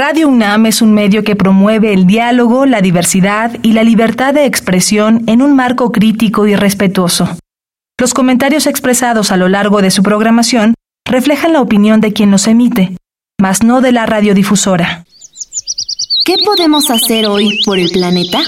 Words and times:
Radio 0.00 0.28
UNAM 0.28 0.66
es 0.66 0.80
un 0.80 0.94
medio 0.94 1.24
que 1.24 1.34
promueve 1.34 1.92
el 1.92 2.06
diálogo, 2.06 2.66
la 2.66 2.80
diversidad 2.80 3.56
y 3.62 3.72
la 3.72 3.82
libertad 3.82 4.32
de 4.32 4.44
expresión 4.44 5.24
en 5.26 5.42
un 5.42 5.56
marco 5.56 5.90
crítico 5.90 6.46
y 6.46 6.54
respetuoso. 6.54 7.28
Los 7.98 8.14
comentarios 8.14 8.68
expresados 8.68 9.32
a 9.32 9.36
lo 9.36 9.48
largo 9.48 9.82
de 9.82 9.90
su 9.90 10.04
programación 10.04 10.74
reflejan 11.04 11.52
la 11.52 11.60
opinión 11.60 12.00
de 12.00 12.12
quien 12.12 12.30
los 12.30 12.46
emite, 12.46 12.96
mas 13.40 13.64
no 13.64 13.80
de 13.80 13.90
la 13.90 14.06
radiodifusora. 14.06 15.04
¿Qué 16.24 16.36
podemos 16.44 16.90
hacer 16.90 17.26
hoy 17.26 17.58
por 17.64 17.80
el 17.80 17.90
planeta? 17.90 18.38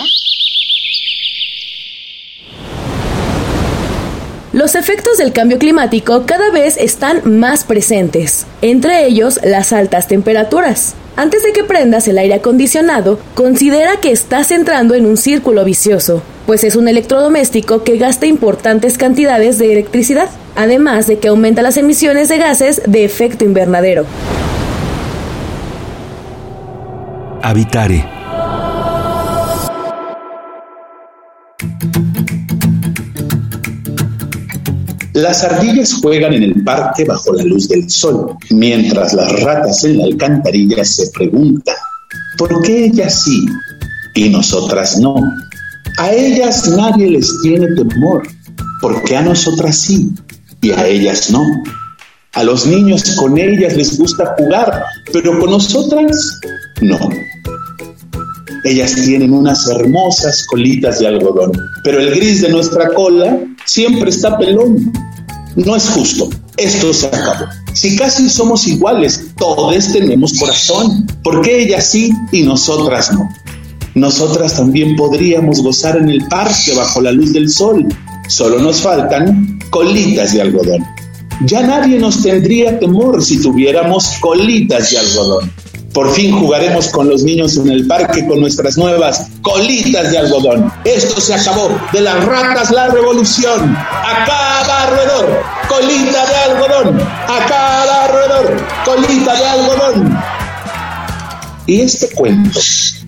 Los 4.52 4.76
efectos 4.76 5.18
del 5.18 5.32
cambio 5.32 5.58
climático 5.58 6.26
cada 6.26 6.52
vez 6.52 6.76
están 6.76 7.38
más 7.40 7.64
presentes, 7.64 8.46
entre 8.62 9.04
ellos 9.06 9.40
las 9.42 9.72
altas 9.72 10.06
temperaturas. 10.06 10.94
Antes 11.20 11.42
de 11.42 11.52
que 11.52 11.64
prendas 11.64 12.08
el 12.08 12.16
aire 12.16 12.32
acondicionado, 12.32 13.18
considera 13.34 13.98
que 14.00 14.10
estás 14.10 14.50
entrando 14.50 14.94
en 14.94 15.04
un 15.04 15.18
círculo 15.18 15.66
vicioso, 15.66 16.22
pues 16.46 16.64
es 16.64 16.76
un 16.76 16.88
electrodoméstico 16.88 17.84
que 17.84 17.98
gasta 17.98 18.24
importantes 18.24 18.96
cantidades 18.96 19.58
de 19.58 19.70
electricidad, 19.70 20.30
además 20.56 21.06
de 21.06 21.18
que 21.18 21.28
aumenta 21.28 21.60
las 21.60 21.76
emisiones 21.76 22.30
de 22.30 22.38
gases 22.38 22.80
de 22.86 23.04
efecto 23.04 23.44
invernadero. 23.44 24.06
Habitare. 27.42 28.06
Las 35.20 35.44
ardillas 35.44 35.92
juegan 36.00 36.32
en 36.32 36.44
el 36.44 36.64
parque 36.64 37.04
bajo 37.04 37.34
la 37.34 37.44
luz 37.44 37.68
del 37.68 37.90
sol, 37.90 38.34
mientras 38.48 39.12
las 39.12 39.42
ratas 39.42 39.84
en 39.84 39.98
la 39.98 40.04
alcantarilla 40.04 40.82
se 40.82 41.10
preguntan, 41.10 41.74
¿por 42.38 42.62
qué 42.62 42.86
ellas 42.86 43.22
sí 43.24 43.44
y 44.14 44.30
nosotras 44.30 44.98
no? 44.98 45.16
A 45.98 46.10
ellas 46.10 46.66
nadie 46.70 47.10
les 47.10 47.30
tiene 47.42 47.66
temor, 47.74 48.26
porque 48.80 49.14
a 49.14 49.20
nosotras 49.20 49.76
sí 49.76 50.10
y 50.62 50.70
a 50.70 50.86
ellas 50.86 51.30
no. 51.30 51.44
A 52.32 52.42
los 52.42 52.66
niños 52.66 53.10
con 53.16 53.36
ellas 53.36 53.76
les 53.76 53.98
gusta 53.98 54.34
jugar, 54.38 54.84
pero 55.12 55.38
con 55.38 55.50
nosotras 55.50 56.40
no. 56.80 56.98
Ellas 58.64 58.94
tienen 58.94 59.34
unas 59.34 59.68
hermosas 59.68 60.46
colitas 60.46 60.98
de 60.98 61.08
algodón, 61.08 61.52
pero 61.84 62.00
el 62.00 62.10
gris 62.14 62.40
de 62.40 62.48
nuestra 62.48 62.88
cola 62.94 63.38
siempre 63.66 64.08
está 64.08 64.38
pelón. 64.38 64.90
No 65.64 65.76
es 65.76 65.88
justo. 65.90 66.30
Esto 66.56 66.94
se 66.94 67.06
acabó. 67.06 67.46
Si 67.74 67.96
casi 67.96 68.30
somos 68.30 68.66
iguales, 68.66 69.26
todos 69.36 69.92
tenemos 69.92 70.32
corazón. 70.38 71.06
¿Por 71.22 71.42
qué 71.42 71.62
ellas 71.62 71.86
sí 71.86 72.10
y 72.32 72.42
nosotras 72.42 73.12
no? 73.12 73.28
Nosotras 73.94 74.56
también 74.56 74.96
podríamos 74.96 75.62
gozar 75.62 75.98
en 75.98 76.08
el 76.08 76.26
parque 76.28 76.72
bajo 76.74 77.00
la 77.02 77.12
luz 77.12 77.32
del 77.32 77.50
sol. 77.50 77.86
Solo 78.28 78.58
nos 78.58 78.80
faltan 78.80 79.58
colitas 79.70 80.32
de 80.32 80.40
algodón. 80.40 80.84
Ya 81.44 81.62
nadie 81.62 81.98
nos 81.98 82.22
tendría 82.22 82.78
temor 82.78 83.22
si 83.22 83.40
tuviéramos 83.42 84.08
colitas 84.20 84.90
de 84.90 84.98
algodón. 84.98 85.52
Por 85.92 86.12
fin 86.12 86.32
jugaremos 86.32 86.88
con 86.88 87.08
los 87.08 87.24
niños 87.24 87.56
en 87.56 87.68
el 87.68 87.86
parque 87.86 88.24
con 88.26 88.40
nuestras 88.40 88.78
nuevas 88.78 89.26
colitas 89.42 90.12
de 90.12 90.18
algodón. 90.18 90.72
Esto 90.84 91.20
se 91.20 91.34
acabó. 91.34 91.68
De 91.92 92.00
las 92.00 92.24
ratas 92.24 92.70
la 92.70 92.88
revolución. 92.88 93.76
Acá 93.76 94.62
va 94.68 94.86
roedor, 94.86 95.42
colita 95.68 96.26
de 96.26 96.36
algodón. 96.36 97.00
Acá 97.00 97.84
va 97.86 98.06
roedor, 98.08 98.66
colita 98.84 99.34
de 99.34 99.46
algodón. 99.46 100.18
Y 101.66 101.80
este 101.80 102.08
cuento, 102.10 102.60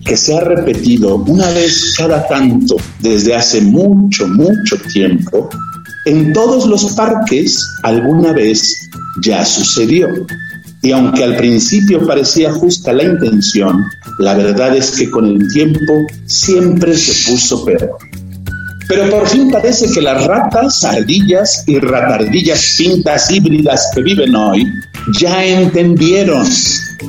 que 0.05 0.17
se 0.17 0.37
ha 0.37 0.41
repetido 0.41 1.15
una 1.15 1.49
vez 1.51 1.95
cada 1.97 2.27
tanto 2.27 2.75
desde 2.99 3.35
hace 3.35 3.61
mucho, 3.61 4.27
mucho 4.27 4.77
tiempo, 4.91 5.49
en 6.05 6.33
todos 6.33 6.65
los 6.65 6.93
parques 6.93 7.65
alguna 7.83 8.33
vez 8.33 8.89
ya 9.21 9.45
sucedió. 9.45 10.07
Y 10.83 10.91
aunque 10.91 11.23
al 11.23 11.37
principio 11.37 12.05
parecía 12.05 12.51
justa 12.51 12.91
la 12.91 13.03
intención, 13.03 13.85
la 14.19 14.33
verdad 14.33 14.75
es 14.75 14.91
que 14.91 15.09
con 15.09 15.25
el 15.25 15.47
tiempo 15.47 16.05
siempre 16.25 16.93
se 16.97 17.31
puso 17.31 17.63
peor. 17.63 17.97
Pero 18.87 19.09
por 19.09 19.27
fin 19.27 19.49
parece 19.49 19.91
que 19.91 20.01
las 20.01 20.25
ratas, 20.25 20.83
ardillas 20.83 21.63
y 21.67 21.79
ratardillas 21.79 22.75
pintas 22.77 23.31
híbridas 23.31 23.89
que 23.93 24.01
viven 24.01 24.35
hoy 24.35 24.71
ya 25.19 25.43
entendieron 25.45 26.45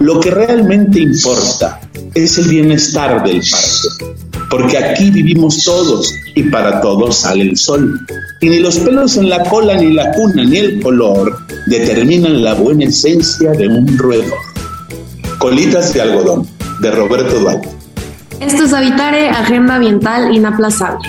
lo 0.01 0.21
que 0.21 0.31
realmente 0.31 1.01
importa 1.01 1.81
es 2.15 2.39
el 2.39 2.49
bienestar 2.49 3.23
del 3.23 3.41
parque. 3.41 4.15
Porque 4.51 4.79
aquí 4.79 5.11
vivimos 5.11 5.65
todos 5.65 6.13
y 6.35 6.45
para 6.45 6.81
todos 6.81 7.17
sale 7.17 7.43
el 7.43 7.57
sol. 7.57 7.99
Y 8.41 8.49
ni 8.49 8.59
los 8.59 8.79
pelos 8.79 9.17
en 9.17 9.29
la 9.29 9.43
cola, 9.45 9.75
ni 9.77 9.93
la 9.93 10.13
cuna, 10.13 10.45
ni 10.45 10.59
el 10.59 10.81
color 10.81 11.37
determinan 11.67 12.43
la 12.43 12.55
buena 12.55 12.85
esencia 12.85 13.51
de 13.53 13.69
un 13.69 13.99
roedor. 13.99 14.39
Colitas 15.39 15.93
de 15.95 16.03
algodón, 16.03 16.47
de 16.81 16.91
Roberto 16.91 17.39
Duarte. 17.41 17.69
Esto 18.41 18.65
es 18.65 18.73
Habitare, 18.73 19.31
Agenda 19.31 19.77
Ambiental 19.77 20.35
Inaplazable. 20.35 21.09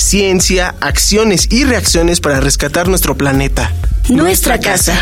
Ciencia, 0.00 0.74
acciones 0.80 1.46
y 1.52 1.64
reacciones 1.64 2.20
para 2.20 2.40
rescatar 2.40 2.88
nuestro 2.88 3.16
planeta. 3.16 3.70
Nuestra, 4.08 4.58
casa. 4.58 4.98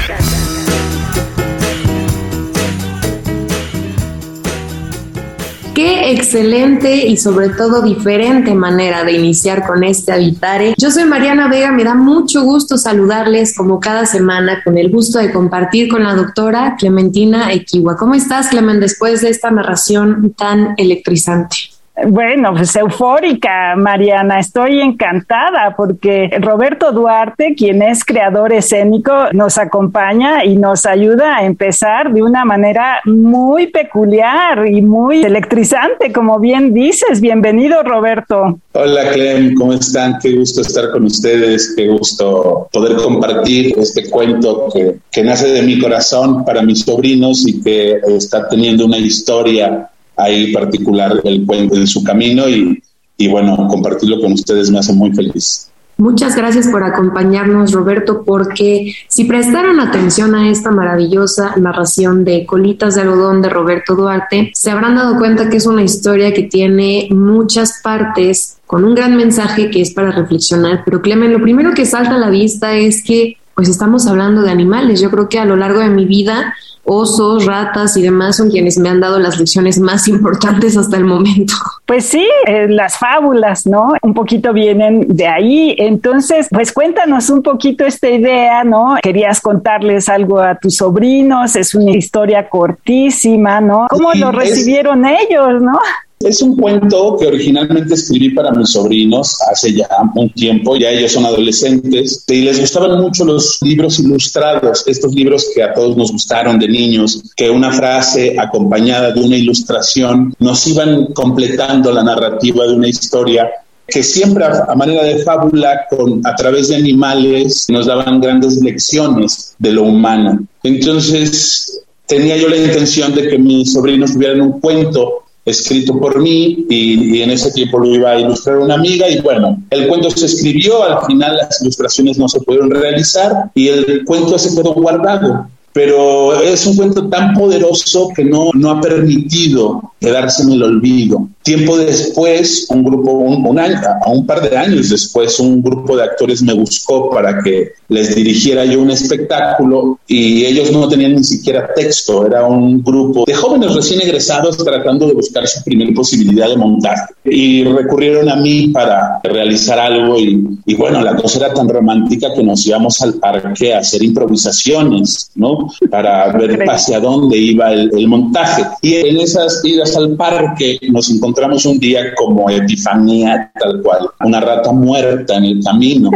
Qué 5.72 6.10
excelente 6.10 7.06
y 7.06 7.16
sobre 7.16 7.50
todo 7.50 7.80
diferente 7.80 8.52
manera 8.54 9.04
de 9.04 9.12
iniciar 9.12 9.64
con 9.64 9.84
este 9.84 10.12
Habitare. 10.12 10.74
Yo 10.76 10.90
soy 10.90 11.04
Mariana 11.04 11.48
Vega, 11.48 11.70
me 11.70 11.84
da 11.84 11.94
mucho 11.94 12.42
gusto 12.42 12.76
saludarles 12.76 13.56
como 13.56 13.78
cada 13.78 14.04
semana 14.04 14.62
con 14.64 14.76
el 14.76 14.90
gusto 14.90 15.20
de 15.20 15.32
compartir 15.32 15.88
con 15.88 16.02
la 16.02 16.14
doctora 16.14 16.74
Clementina 16.76 17.52
Equiwa. 17.52 17.96
¿Cómo 17.96 18.14
estás, 18.14 18.48
Clemen, 18.48 18.80
después 18.80 19.20
de 19.20 19.30
esta 19.30 19.52
narración 19.52 20.34
tan 20.36 20.74
electrizante? 20.76 21.77
Bueno, 22.06 22.54
pues 22.54 22.76
eufórica, 22.76 23.74
Mariana. 23.76 24.38
Estoy 24.38 24.80
encantada 24.80 25.74
porque 25.76 26.30
Roberto 26.40 26.92
Duarte, 26.92 27.54
quien 27.56 27.82
es 27.82 28.04
creador 28.04 28.52
escénico, 28.52 29.12
nos 29.32 29.58
acompaña 29.58 30.44
y 30.44 30.56
nos 30.56 30.86
ayuda 30.86 31.38
a 31.38 31.44
empezar 31.44 32.12
de 32.12 32.22
una 32.22 32.44
manera 32.44 33.00
muy 33.04 33.66
peculiar 33.68 34.66
y 34.68 34.80
muy 34.80 35.22
electrizante, 35.22 36.12
como 36.12 36.38
bien 36.38 36.72
dices. 36.72 37.20
Bienvenido, 37.20 37.82
Roberto. 37.82 38.60
Hola, 38.72 39.10
Clem, 39.10 39.54
¿cómo 39.54 39.72
están? 39.72 40.18
Qué 40.22 40.36
gusto 40.36 40.60
estar 40.60 40.92
con 40.92 41.04
ustedes, 41.04 41.74
qué 41.76 41.88
gusto 41.88 42.68
poder 42.72 42.96
compartir 42.96 43.74
este 43.76 44.08
cuento 44.08 44.68
que, 44.72 44.98
que 45.10 45.24
nace 45.24 45.48
de 45.48 45.62
mi 45.62 45.80
corazón 45.80 46.44
para 46.44 46.62
mis 46.62 46.80
sobrinos 46.80 47.46
y 47.46 47.60
que 47.60 48.00
está 48.06 48.48
teniendo 48.48 48.86
una 48.86 48.98
historia 48.98 49.90
ahí 50.18 50.52
particular 50.52 51.20
el 51.24 51.46
cuento 51.46 51.76
en 51.76 51.86
su 51.86 52.04
camino 52.04 52.48
y, 52.48 52.82
y 53.16 53.28
bueno, 53.28 53.56
compartirlo 53.68 54.20
con 54.20 54.32
ustedes 54.32 54.70
me 54.70 54.78
hace 54.78 54.92
muy 54.92 55.12
feliz. 55.12 55.68
Muchas 56.00 56.36
gracias 56.36 56.68
por 56.68 56.84
acompañarnos, 56.84 57.72
Roberto, 57.72 58.22
porque 58.24 58.94
si 59.08 59.24
prestaron 59.24 59.80
atención 59.80 60.32
a 60.36 60.48
esta 60.48 60.70
maravillosa 60.70 61.56
narración 61.56 62.24
de 62.24 62.46
Colitas 62.46 62.94
de 62.94 63.00
Algodón 63.00 63.42
de 63.42 63.48
Roberto 63.48 63.96
Duarte, 63.96 64.52
se 64.54 64.70
habrán 64.70 64.94
dado 64.94 65.18
cuenta 65.18 65.50
que 65.50 65.56
es 65.56 65.66
una 65.66 65.82
historia 65.82 66.32
que 66.32 66.44
tiene 66.44 67.08
muchas 67.10 67.80
partes 67.82 68.58
con 68.64 68.84
un 68.84 68.94
gran 68.94 69.16
mensaje 69.16 69.70
que 69.70 69.80
es 69.80 69.92
para 69.92 70.12
reflexionar. 70.12 70.82
Pero 70.84 71.02
Clemen, 71.02 71.32
lo 71.32 71.42
primero 71.42 71.74
que 71.74 71.84
salta 71.84 72.14
a 72.14 72.18
la 72.18 72.30
vista 72.30 72.76
es 72.76 73.02
que 73.02 73.36
pues 73.58 73.68
estamos 73.68 74.06
hablando 74.06 74.42
de 74.42 74.52
animales. 74.52 75.00
Yo 75.00 75.10
creo 75.10 75.28
que 75.28 75.40
a 75.40 75.44
lo 75.44 75.56
largo 75.56 75.80
de 75.80 75.88
mi 75.88 76.04
vida 76.04 76.54
osos, 76.84 77.44
ratas 77.44 77.96
y 77.96 78.02
demás 78.02 78.36
son 78.36 78.50
quienes 78.50 78.78
me 78.78 78.88
han 78.88 79.00
dado 79.00 79.18
las 79.18 79.36
lecciones 79.36 79.80
más 79.80 80.06
importantes 80.08 80.76
hasta 80.76 80.96
el 80.96 81.04
momento. 81.04 81.54
Pues 81.84 82.06
sí, 82.06 82.24
eh, 82.46 82.68
las 82.68 82.96
fábulas, 82.98 83.66
¿no? 83.66 83.94
Un 84.00 84.14
poquito 84.14 84.52
vienen 84.52 85.06
de 85.08 85.26
ahí. 85.26 85.74
Entonces, 85.76 86.46
pues 86.52 86.72
cuéntanos 86.72 87.30
un 87.30 87.42
poquito 87.42 87.84
esta 87.84 88.08
idea, 88.08 88.62
¿no? 88.62 88.94
Querías 89.02 89.40
contarles 89.40 90.08
algo 90.08 90.38
a 90.38 90.54
tus 90.54 90.76
sobrinos, 90.76 91.56
es 91.56 91.74
una 91.74 91.90
historia 91.90 92.48
cortísima, 92.48 93.60
¿no? 93.60 93.88
¿Cómo 93.90 94.14
lo 94.14 94.30
recibieron 94.30 95.04
ellos, 95.04 95.60
no? 95.60 95.80
Es 96.20 96.42
un 96.42 96.56
cuento 96.56 97.16
que 97.16 97.28
originalmente 97.28 97.94
escribí 97.94 98.30
para 98.30 98.50
mis 98.50 98.70
sobrinos 98.70 99.38
hace 99.50 99.72
ya 99.72 99.88
un 100.16 100.30
tiempo, 100.30 100.76
ya 100.76 100.90
ellos 100.90 101.12
son 101.12 101.24
adolescentes 101.24 102.24
y 102.26 102.40
les 102.40 102.58
gustaban 102.58 103.00
mucho 103.00 103.24
los 103.24 103.58
libros 103.62 104.00
ilustrados, 104.00 104.84
estos 104.88 105.14
libros 105.14 105.46
que 105.54 105.62
a 105.62 105.72
todos 105.72 105.96
nos 105.96 106.10
gustaron 106.10 106.58
de 106.58 106.66
niños, 106.66 107.22
que 107.36 107.48
una 107.48 107.70
frase 107.70 108.34
acompañada 108.36 109.12
de 109.12 109.20
una 109.20 109.36
ilustración 109.36 110.34
nos 110.40 110.66
iban 110.66 111.06
completando 111.14 111.92
la 111.92 112.02
narrativa 112.02 112.66
de 112.66 112.74
una 112.74 112.88
historia 112.88 113.48
que 113.86 114.02
siempre 114.02 114.44
a, 114.44 114.74
manera 114.74 115.04
de 115.04 115.18
fábula, 115.22 115.86
con, 115.88 116.20
a 116.26 116.34
través 116.34 116.68
de 116.68 116.76
animales, 116.76 117.66
nos 117.70 117.86
daban 117.86 118.20
grandes 118.20 118.60
lecciones 118.60 119.54
de 119.58 119.72
lo 119.72 119.84
humano. 119.84 120.46
Entonces, 120.62 121.80
tenía 122.06 122.36
yo 122.36 122.48
la 122.48 122.58
intención 122.58 123.14
de 123.14 123.28
que 123.28 123.38
mis 123.38 123.72
sobrinos 123.72 124.12
tuvieran 124.12 124.42
un 124.42 124.60
cuento 124.60 125.24
escrito 125.48 125.98
por 125.98 126.20
mí 126.20 126.66
y, 126.68 127.20
en 127.22 127.30
ese 127.30 127.50
tiempo 127.52 127.78
lo 127.78 127.86
iba 127.86 128.10
a 128.10 128.20
ilustrar 128.20 128.58
una 128.58 128.74
amiga 128.74 129.08
y 129.08 129.20
bueno, 129.20 129.62
el 129.70 129.88
cuento 129.88 130.10
se 130.10 130.26
escribió, 130.26 130.82
al 130.84 131.04
final 131.06 131.36
las 131.36 131.60
ilustraciones 131.62 132.18
no 132.18 132.28
se 132.28 132.40
pudieron 132.40 132.70
realizar 132.70 133.50
y 133.54 133.68
el 133.68 134.04
cuento 134.04 134.38
se 134.38 134.54
quedó 134.54 134.74
guardado 134.74 135.48
pero 135.78 136.42
es 136.42 136.66
un 136.66 136.74
cuento 136.74 137.08
tan 137.08 137.34
poderoso 137.34 138.08
que 138.08 138.24
no, 138.24 138.50
no 138.52 138.72
ha 138.72 138.80
permitido 138.80 139.92
quedarse 140.00 140.42
en 140.42 140.50
el 140.50 140.62
olvido. 140.64 141.28
Tiempo 141.44 141.78
después, 141.78 142.66
un 142.70 142.82
grupo, 142.82 143.12
un, 143.12 143.58
año, 143.58 143.78
a 144.04 144.10
un 144.10 144.26
par 144.26 144.48
de 144.48 144.56
años 144.56 144.90
después, 144.90 145.38
un 145.38 145.62
grupo 145.62 145.96
de 145.96 146.02
actores 146.02 146.42
me 146.42 146.52
buscó 146.52 147.08
para 147.10 147.40
que 147.42 147.74
les 147.88 148.14
dirigiera 148.14 148.64
yo 148.64 148.82
un 148.82 148.90
espectáculo 148.90 150.00
y 150.06 150.44
ellos 150.44 150.72
no 150.72 150.88
tenían 150.88 151.14
ni 151.14 151.24
siquiera 151.24 151.72
texto, 151.72 152.26
era 152.26 152.44
un 152.44 152.82
grupo 152.82 153.24
de 153.24 153.34
jóvenes 153.34 153.72
recién 153.74 154.00
egresados 154.00 154.58
tratando 154.58 155.06
de 155.06 155.14
buscar 155.14 155.46
su 155.46 155.62
primera 155.62 155.92
posibilidad 155.94 156.48
de 156.48 156.56
montar 156.56 156.96
y 157.24 157.64
recurrieron 157.64 158.28
a 158.28 158.36
mí 158.36 158.68
para 158.68 159.20
realizar 159.22 159.78
algo 159.78 160.18
y, 160.18 160.44
y 160.66 160.74
bueno, 160.74 161.00
la 161.02 161.16
cosa 161.16 161.38
era 161.38 161.54
tan 161.54 161.68
romántica 161.68 162.34
que 162.34 162.42
nos 162.42 162.66
íbamos 162.66 163.00
al 163.00 163.14
parque 163.14 163.72
a 163.72 163.78
hacer 163.78 164.02
improvisaciones, 164.02 165.30
¿no? 165.36 165.67
Para 165.90 166.32
ver 166.32 166.68
hacia 166.68 167.00
dónde 167.00 167.36
iba 167.36 167.72
el, 167.72 168.08
montaje. 168.08 168.64
Y 168.82 168.94
en 168.94 169.20
esas 169.20 169.64
idas 169.64 169.96
al 169.96 170.16
parque 170.16 170.78
nos 170.90 171.10
encontramos 171.10 171.64
un 171.66 171.78
día 171.78 172.14
como 172.14 172.48
epifanía, 172.50 173.50
tal 173.58 173.82
cual, 173.82 174.08
una 174.20 174.40
rata 174.40 174.72
muerta 174.72 175.36
en 175.36 175.44
el 175.44 175.62
camino. 175.62 176.10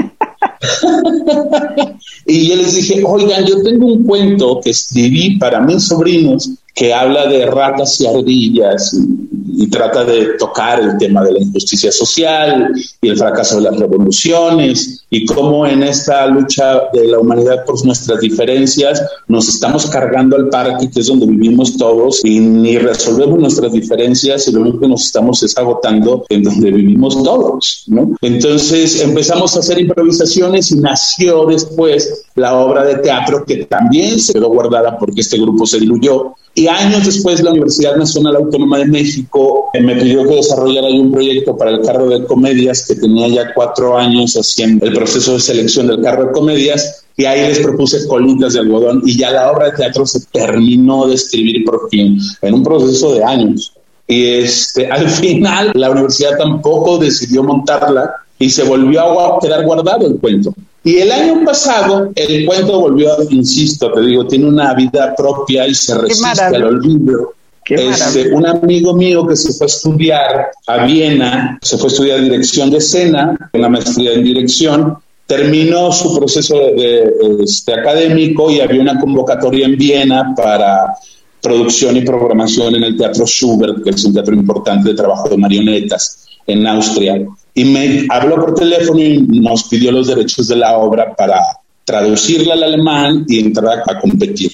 y 2.27 2.49
yo 2.49 2.57
les 2.57 2.75
dije, 2.75 3.03
oigan, 3.05 3.45
yo 3.45 3.63
tengo 3.63 3.87
un 3.87 4.05
cuento 4.05 4.61
que 4.63 4.71
escribí 4.71 5.39
para 5.39 5.61
mis 5.61 5.87
sobrinos 5.87 6.51
que 6.75 6.93
habla 6.93 7.27
de 7.27 7.47
ratas 7.47 8.01
y 8.01 8.07
ardillas 8.07 8.95
y, 8.95 9.69
trata 9.69 10.05
de 10.05 10.37
tocar 10.39 10.81
el 10.81 10.99
tema 10.99 11.23
de 11.23 11.33
la 11.33 11.41
injusticia 11.41 11.91
social 11.93 12.73
y 13.01 13.09
el 13.09 13.17
fracaso 13.17 13.57
de 13.57 13.63
las 13.63 13.79
revoluciones 13.79 15.05
y 15.09 15.25
cómo 15.25 15.67
en 15.67 15.83
esta 15.83 16.27
lucha 16.27 16.83
de 16.93 17.09
la 17.09 17.19
humanidad 17.19 17.65
por 17.65 17.83
nuestras 17.85 18.21
diferencias 18.21 19.03
nos 19.29 19.49
estamos 19.49 19.87
cargando 19.87 20.37
al 20.37 20.49
parque 20.49 20.91
que 20.91 21.01
es 21.01 21.07
donde 21.07 21.27
vivimos 21.27 21.77
todos 21.77 22.21
y 22.25 22.41
ni 22.41 22.77
resolvemos 22.77 23.39
nuestras 23.39 23.73
diferencias 23.73 24.49
y 24.49 24.53
lo 24.53 24.61
único 24.61 24.81
que 24.81 24.89
nos 24.89 25.05
estamos 25.05 25.43
es 25.43 25.57
agotando 25.57 26.25
en 26.29 26.43
donde 26.43 26.71
vivimos 26.71 27.23
todos, 27.23 27.85
¿no? 27.87 28.17
Entonces 28.21 29.01
empezamos 29.01 29.57
a 29.57 29.61
hacer 29.61 29.81
improvisaciones 29.81 30.71
y 30.71 30.77
nació 30.77 31.47
después 31.47 32.25
la 32.35 32.55
obra 32.55 32.85
de 32.85 32.97
teatro 32.97 33.45
que 33.45 33.65
también 33.67 34.19
se 34.19 34.33
quedó 34.35 34.49
guardada 34.49 34.99
porque 34.99 35.21
este 35.21 35.39
grupo 35.39 35.67
se 35.67 35.79
diluyó 35.79 36.35
años 36.69 37.05
después 37.05 37.43
la 37.43 37.51
Universidad 37.51 37.97
Nacional 37.97 38.37
Autónoma 38.37 38.79
de 38.79 38.87
México 38.87 39.71
eh, 39.73 39.81
me 39.81 39.97
pidió 39.97 40.27
que 40.27 40.37
desarrollara 40.37 40.89
un 40.89 41.13
proyecto 41.13 41.57
para 41.57 41.71
el 41.71 41.81
carro 41.81 42.09
de 42.09 42.25
comedias 42.25 42.87
que 42.87 42.95
tenía 42.97 43.29
ya 43.29 43.55
cuatro 43.55 43.97
años 43.97 44.35
haciendo 44.35 44.87
el 44.87 44.93
proceso 44.93 45.35
de 45.35 45.41
selección 45.41 45.87
del 45.87 46.03
carro 46.03 46.27
de 46.27 46.33
comedias 46.33 47.05
y 47.17 47.25
ahí 47.25 47.41
les 47.41 47.61
propuse 47.61 48.07
colitas 48.07 48.55
de 48.55 48.61
algodón 48.61 49.03
y 49.05 49.17
ya 49.17 49.31
la 49.31 49.51
obra 49.53 49.67
de 49.67 49.77
teatro 49.77 50.07
se 50.07 50.21
terminó 50.33 51.07
de 51.07 51.15
escribir 51.15 51.65
por 51.65 51.89
fin 51.91 52.19
en 52.41 52.55
un 52.55 52.63
proceso 52.63 53.15
de 53.15 53.25
años. 53.25 53.73
Y 54.07 54.25
este, 54.25 54.87
al 54.91 55.09
final 55.09 55.73
la 55.75 55.91
universidad 55.91 56.37
tampoco 56.39 56.99
decidió 56.99 57.43
montarla 57.43 58.11
y 58.39 58.51
se 58.51 58.65
volvió 58.65 59.21
a 59.21 59.39
quedar 59.41 59.65
guardado 59.65 60.07
el 60.07 60.17
cuento. 60.17 60.55
Y 60.85 60.99
el 60.99 61.13
año 61.13 61.45
pasado 61.45 62.11
el 62.15 62.45
cuento 62.45 62.81
volvió, 62.81 63.11
insisto, 63.31 63.93
te 63.93 64.01
digo, 64.01 64.27
tiene 64.27 64.47
una 64.47 64.75
vida 64.75 65.15
propia 65.17 65.67
y 65.67 65.75
se 65.75 65.97
resiste 65.97 66.57
al 66.57 66.65
olvido. 66.65 67.35
Este, 67.65 68.33
un 68.33 68.45
amigo 68.45 68.93
mío 68.95 69.25
que 69.25 69.37
se 69.37 69.53
fue 69.53 69.67
a 69.67 69.69
estudiar 69.69 70.51
a 70.67 70.85
Viena, 70.85 71.59
se 71.63 71.79
fue 71.79 71.87
a 71.87 71.93
estudiar 71.93 72.21
dirección 72.21 72.71
de 72.71 72.79
escena, 72.79 73.51
una 73.53 73.69
maestría 73.69 74.15
en 74.15 74.25
dirección, 74.25 74.99
terminó 75.27 75.93
su 75.93 76.19
proceso 76.19 76.57
de, 76.57 77.13
este, 77.45 77.75
académico 77.75 78.51
y 78.51 78.61
había 78.61 78.81
una 78.81 78.99
convocatoria 78.99 79.67
en 79.67 79.77
Viena 79.77 80.35
para 80.35 80.95
producción 81.41 81.97
y 81.97 82.03
programación 82.03 82.75
en 82.75 82.85
el 82.85 82.97
Teatro 82.97 83.25
Schubert, 83.25 83.85
que 83.85 83.91
es 83.91 84.05
un 84.05 84.15
teatro 84.15 84.35
importante 84.35 84.91
de 84.91 84.97
trabajo 84.97 85.29
de 85.29 85.37
marionetas 85.37 86.27
en 86.47 86.67
Austria 86.67 87.25
y 87.55 87.65
me 87.65 88.07
habló 88.09 88.37
por 88.37 88.55
teléfono 88.55 89.01
y 89.01 89.21
nos 89.21 89.65
pidió 89.65 89.93
los 89.93 90.07
derechos 90.07 90.49
de 90.49 90.57
la 90.57 90.77
obra 90.79 91.15
para 91.15 91.41
traducirla 91.85 92.55
al 92.55 92.63
alemán 92.63 93.25
y 93.29 93.41
entrar 93.41 93.83
a 93.87 94.01
competir. 94.01 94.53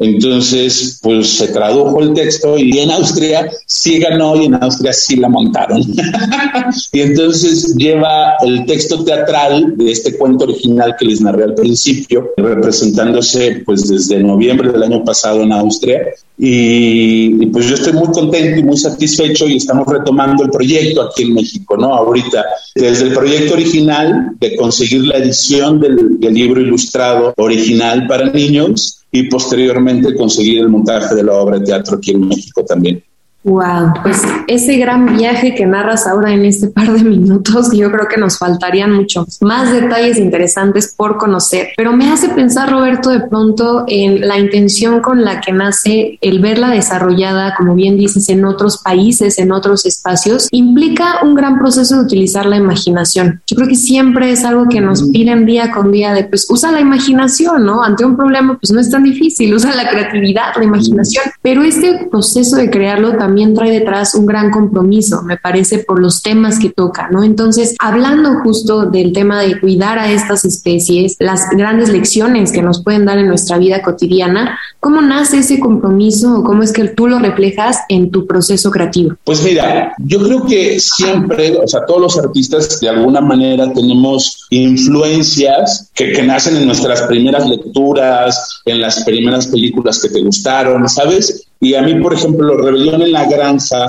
Entonces, 0.00 1.00
pues 1.02 1.28
se 1.38 1.48
tradujo 1.48 2.00
el 2.00 2.14
texto 2.14 2.56
y 2.56 2.78
en 2.78 2.92
Austria 2.92 3.50
sí 3.66 3.98
ganó 3.98 4.36
y 4.36 4.44
en 4.44 4.54
Austria 4.54 4.92
sí 4.92 5.16
la 5.16 5.28
montaron. 5.28 5.82
y 6.92 7.00
entonces 7.00 7.74
lleva 7.76 8.34
el 8.40 8.64
texto 8.64 9.02
teatral 9.02 9.76
de 9.76 9.90
este 9.90 10.16
cuento 10.16 10.44
original 10.44 10.94
que 10.96 11.06
les 11.06 11.20
narré 11.20 11.44
al 11.44 11.54
principio, 11.54 12.30
representándose 12.36 13.62
pues 13.66 13.88
desde 13.88 14.22
noviembre 14.22 14.70
del 14.70 14.84
año 14.84 15.02
pasado 15.04 15.42
en 15.42 15.52
Austria. 15.52 16.00
Y, 16.38 17.46
pues 17.46 17.66
yo 17.68 17.74
estoy 17.74 17.94
muy 17.94 18.08
contento 18.08 18.60
y 18.60 18.62
muy 18.62 18.76
satisfecho 18.76 19.48
y 19.48 19.56
estamos 19.56 19.86
retomando 19.88 20.44
el 20.44 20.50
proyecto 20.50 21.02
aquí 21.02 21.24
en 21.24 21.34
México, 21.34 21.76
¿no? 21.76 21.92
Ahorita, 21.94 22.44
desde 22.74 23.08
el 23.08 23.12
proyecto 23.12 23.54
original 23.54 24.36
de 24.38 24.56
conseguir 24.56 25.04
la 25.04 25.18
edición 25.18 25.80
del, 25.80 26.20
del 26.20 26.34
libro 26.34 26.60
ilustrado 26.60 27.34
original 27.36 28.06
para 28.06 28.30
niños, 28.30 28.98
y 29.10 29.24
posteriormente 29.24 30.14
conseguir 30.14 30.60
el 30.60 30.68
montaje 30.68 31.14
de 31.14 31.24
la 31.24 31.32
obra 31.32 31.58
de 31.58 31.66
teatro 31.66 31.96
aquí 31.96 32.12
en 32.12 32.28
México 32.28 32.64
también. 32.64 33.02
Wow, 33.44 33.92
pues 34.02 34.20
ese 34.48 34.76
gran 34.78 35.16
viaje 35.16 35.54
que 35.54 35.64
narras 35.64 36.08
ahora 36.08 36.32
en 36.32 36.44
este 36.44 36.68
par 36.68 36.92
de 36.92 37.04
minutos, 37.04 37.70
yo 37.72 37.90
creo 37.90 38.08
que 38.08 38.20
nos 38.20 38.36
faltarían 38.36 38.92
muchos 38.92 39.38
más 39.40 39.72
detalles 39.72 40.18
interesantes 40.18 40.92
por 40.96 41.16
conocer, 41.18 41.68
pero 41.76 41.92
me 41.92 42.10
hace 42.10 42.28
pensar, 42.30 42.70
Roberto, 42.70 43.10
de 43.10 43.20
pronto 43.20 43.84
en 43.86 44.26
la 44.26 44.38
intención 44.38 45.00
con 45.00 45.24
la 45.24 45.40
que 45.40 45.52
nace 45.52 46.18
el 46.20 46.40
verla 46.40 46.70
desarrollada, 46.70 47.54
como 47.56 47.74
bien 47.74 47.96
dices, 47.96 48.28
en 48.28 48.44
otros 48.44 48.78
países, 48.78 49.38
en 49.38 49.52
otros 49.52 49.86
espacios, 49.86 50.48
implica 50.50 51.20
un 51.22 51.34
gran 51.34 51.58
proceso 51.58 51.94
de 51.94 52.02
utilizar 52.02 52.44
la 52.44 52.56
imaginación. 52.56 53.40
Yo 53.46 53.56
creo 53.56 53.68
que 53.68 53.76
siempre 53.76 54.32
es 54.32 54.44
algo 54.44 54.68
que 54.68 54.80
nos 54.80 55.08
piden 55.10 55.46
día 55.46 55.70
con 55.70 55.92
día 55.92 56.12
de, 56.12 56.24
pues, 56.24 56.46
usa 56.50 56.72
la 56.72 56.80
imaginación, 56.80 57.64
¿no? 57.64 57.82
Ante 57.82 58.04
un 58.04 58.16
problema, 58.16 58.58
pues 58.60 58.72
no 58.72 58.80
es 58.80 58.90
tan 58.90 59.04
difícil, 59.04 59.54
usa 59.54 59.74
la 59.74 59.88
creatividad, 59.88 60.56
la 60.56 60.64
imaginación, 60.64 61.24
pero 61.40 61.62
este 61.62 62.08
proceso 62.10 62.56
de 62.56 62.68
crearlo 62.68 63.16
también 63.16 63.37
también 63.38 63.54
trae 63.54 63.70
detrás 63.70 64.16
un 64.16 64.26
gran 64.26 64.50
compromiso, 64.50 65.22
me 65.22 65.36
parece, 65.36 65.78
por 65.78 66.00
los 66.00 66.22
temas 66.22 66.58
que 66.58 66.70
toca, 66.70 67.08
¿no? 67.12 67.22
Entonces, 67.22 67.76
hablando 67.78 68.40
justo 68.42 68.86
del 68.86 69.12
tema 69.12 69.40
de 69.40 69.60
cuidar 69.60 69.96
a 69.96 70.10
estas 70.10 70.44
especies, 70.44 71.14
las 71.20 71.48
grandes 71.50 71.88
lecciones 71.88 72.50
que 72.50 72.62
nos 72.62 72.82
pueden 72.82 73.04
dar 73.04 73.16
en 73.18 73.28
nuestra 73.28 73.56
vida 73.56 73.80
cotidiana, 73.80 74.58
¿cómo 74.80 75.00
nace 75.02 75.38
ese 75.38 75.60
compromiso 75.60 76.38
o 76.38 76.42
cómo 76.42 76.64
es 76.64 76.72
que 76.72 76.88
tú 76.88 77.06
lo 77.06 77.20
reflejas 77.20 77.78
en 77.88 78.10
tu 78.10 78.26
proceso 78.26 78.72
creativo? 78.72 79.14
Pues 79.22 79.44
mira, 79.44 79.94
yo 79.98 80.20
creo 80.20 80.44
que 80.44 80.80
siempre, 80.80 81.56
o 81.62 81.68
sea, 81.68 81.86
todos 81.86 82.00
los 82.00 82.18
artistas 82.18 82.80
de 82.80 82.88
alguna 82.88 83.20
manera 83.20 83.72
tenemos 83.72 84.48
influencias 84.50 85.92
que, 85.94 86.12
que 86.12 86.24
nacen 86.24 86.56
en 86.56 86.66
nuestras 86.66 87.02
primeras 87.02 87.48
lecturas, 87.48 88.62
en 88.64 88.80
las 88.80 89.04
primeras 89.04 89.46
películas 89.46 90.00
que 90.02 90.08
te 90.08 90.20
gustaron, 90.22 90.88
¿sabes? 90.88 91.47
Y 91.60 91.74
a 91.74 91.82
mí, 91.82 91.94
por 91.96 92.14
ejemplo, 92.14 92.56
Rebelión 92.56 93.02
en 93.02 93.12
la 93.12 93.26
Granja 93.26 93.86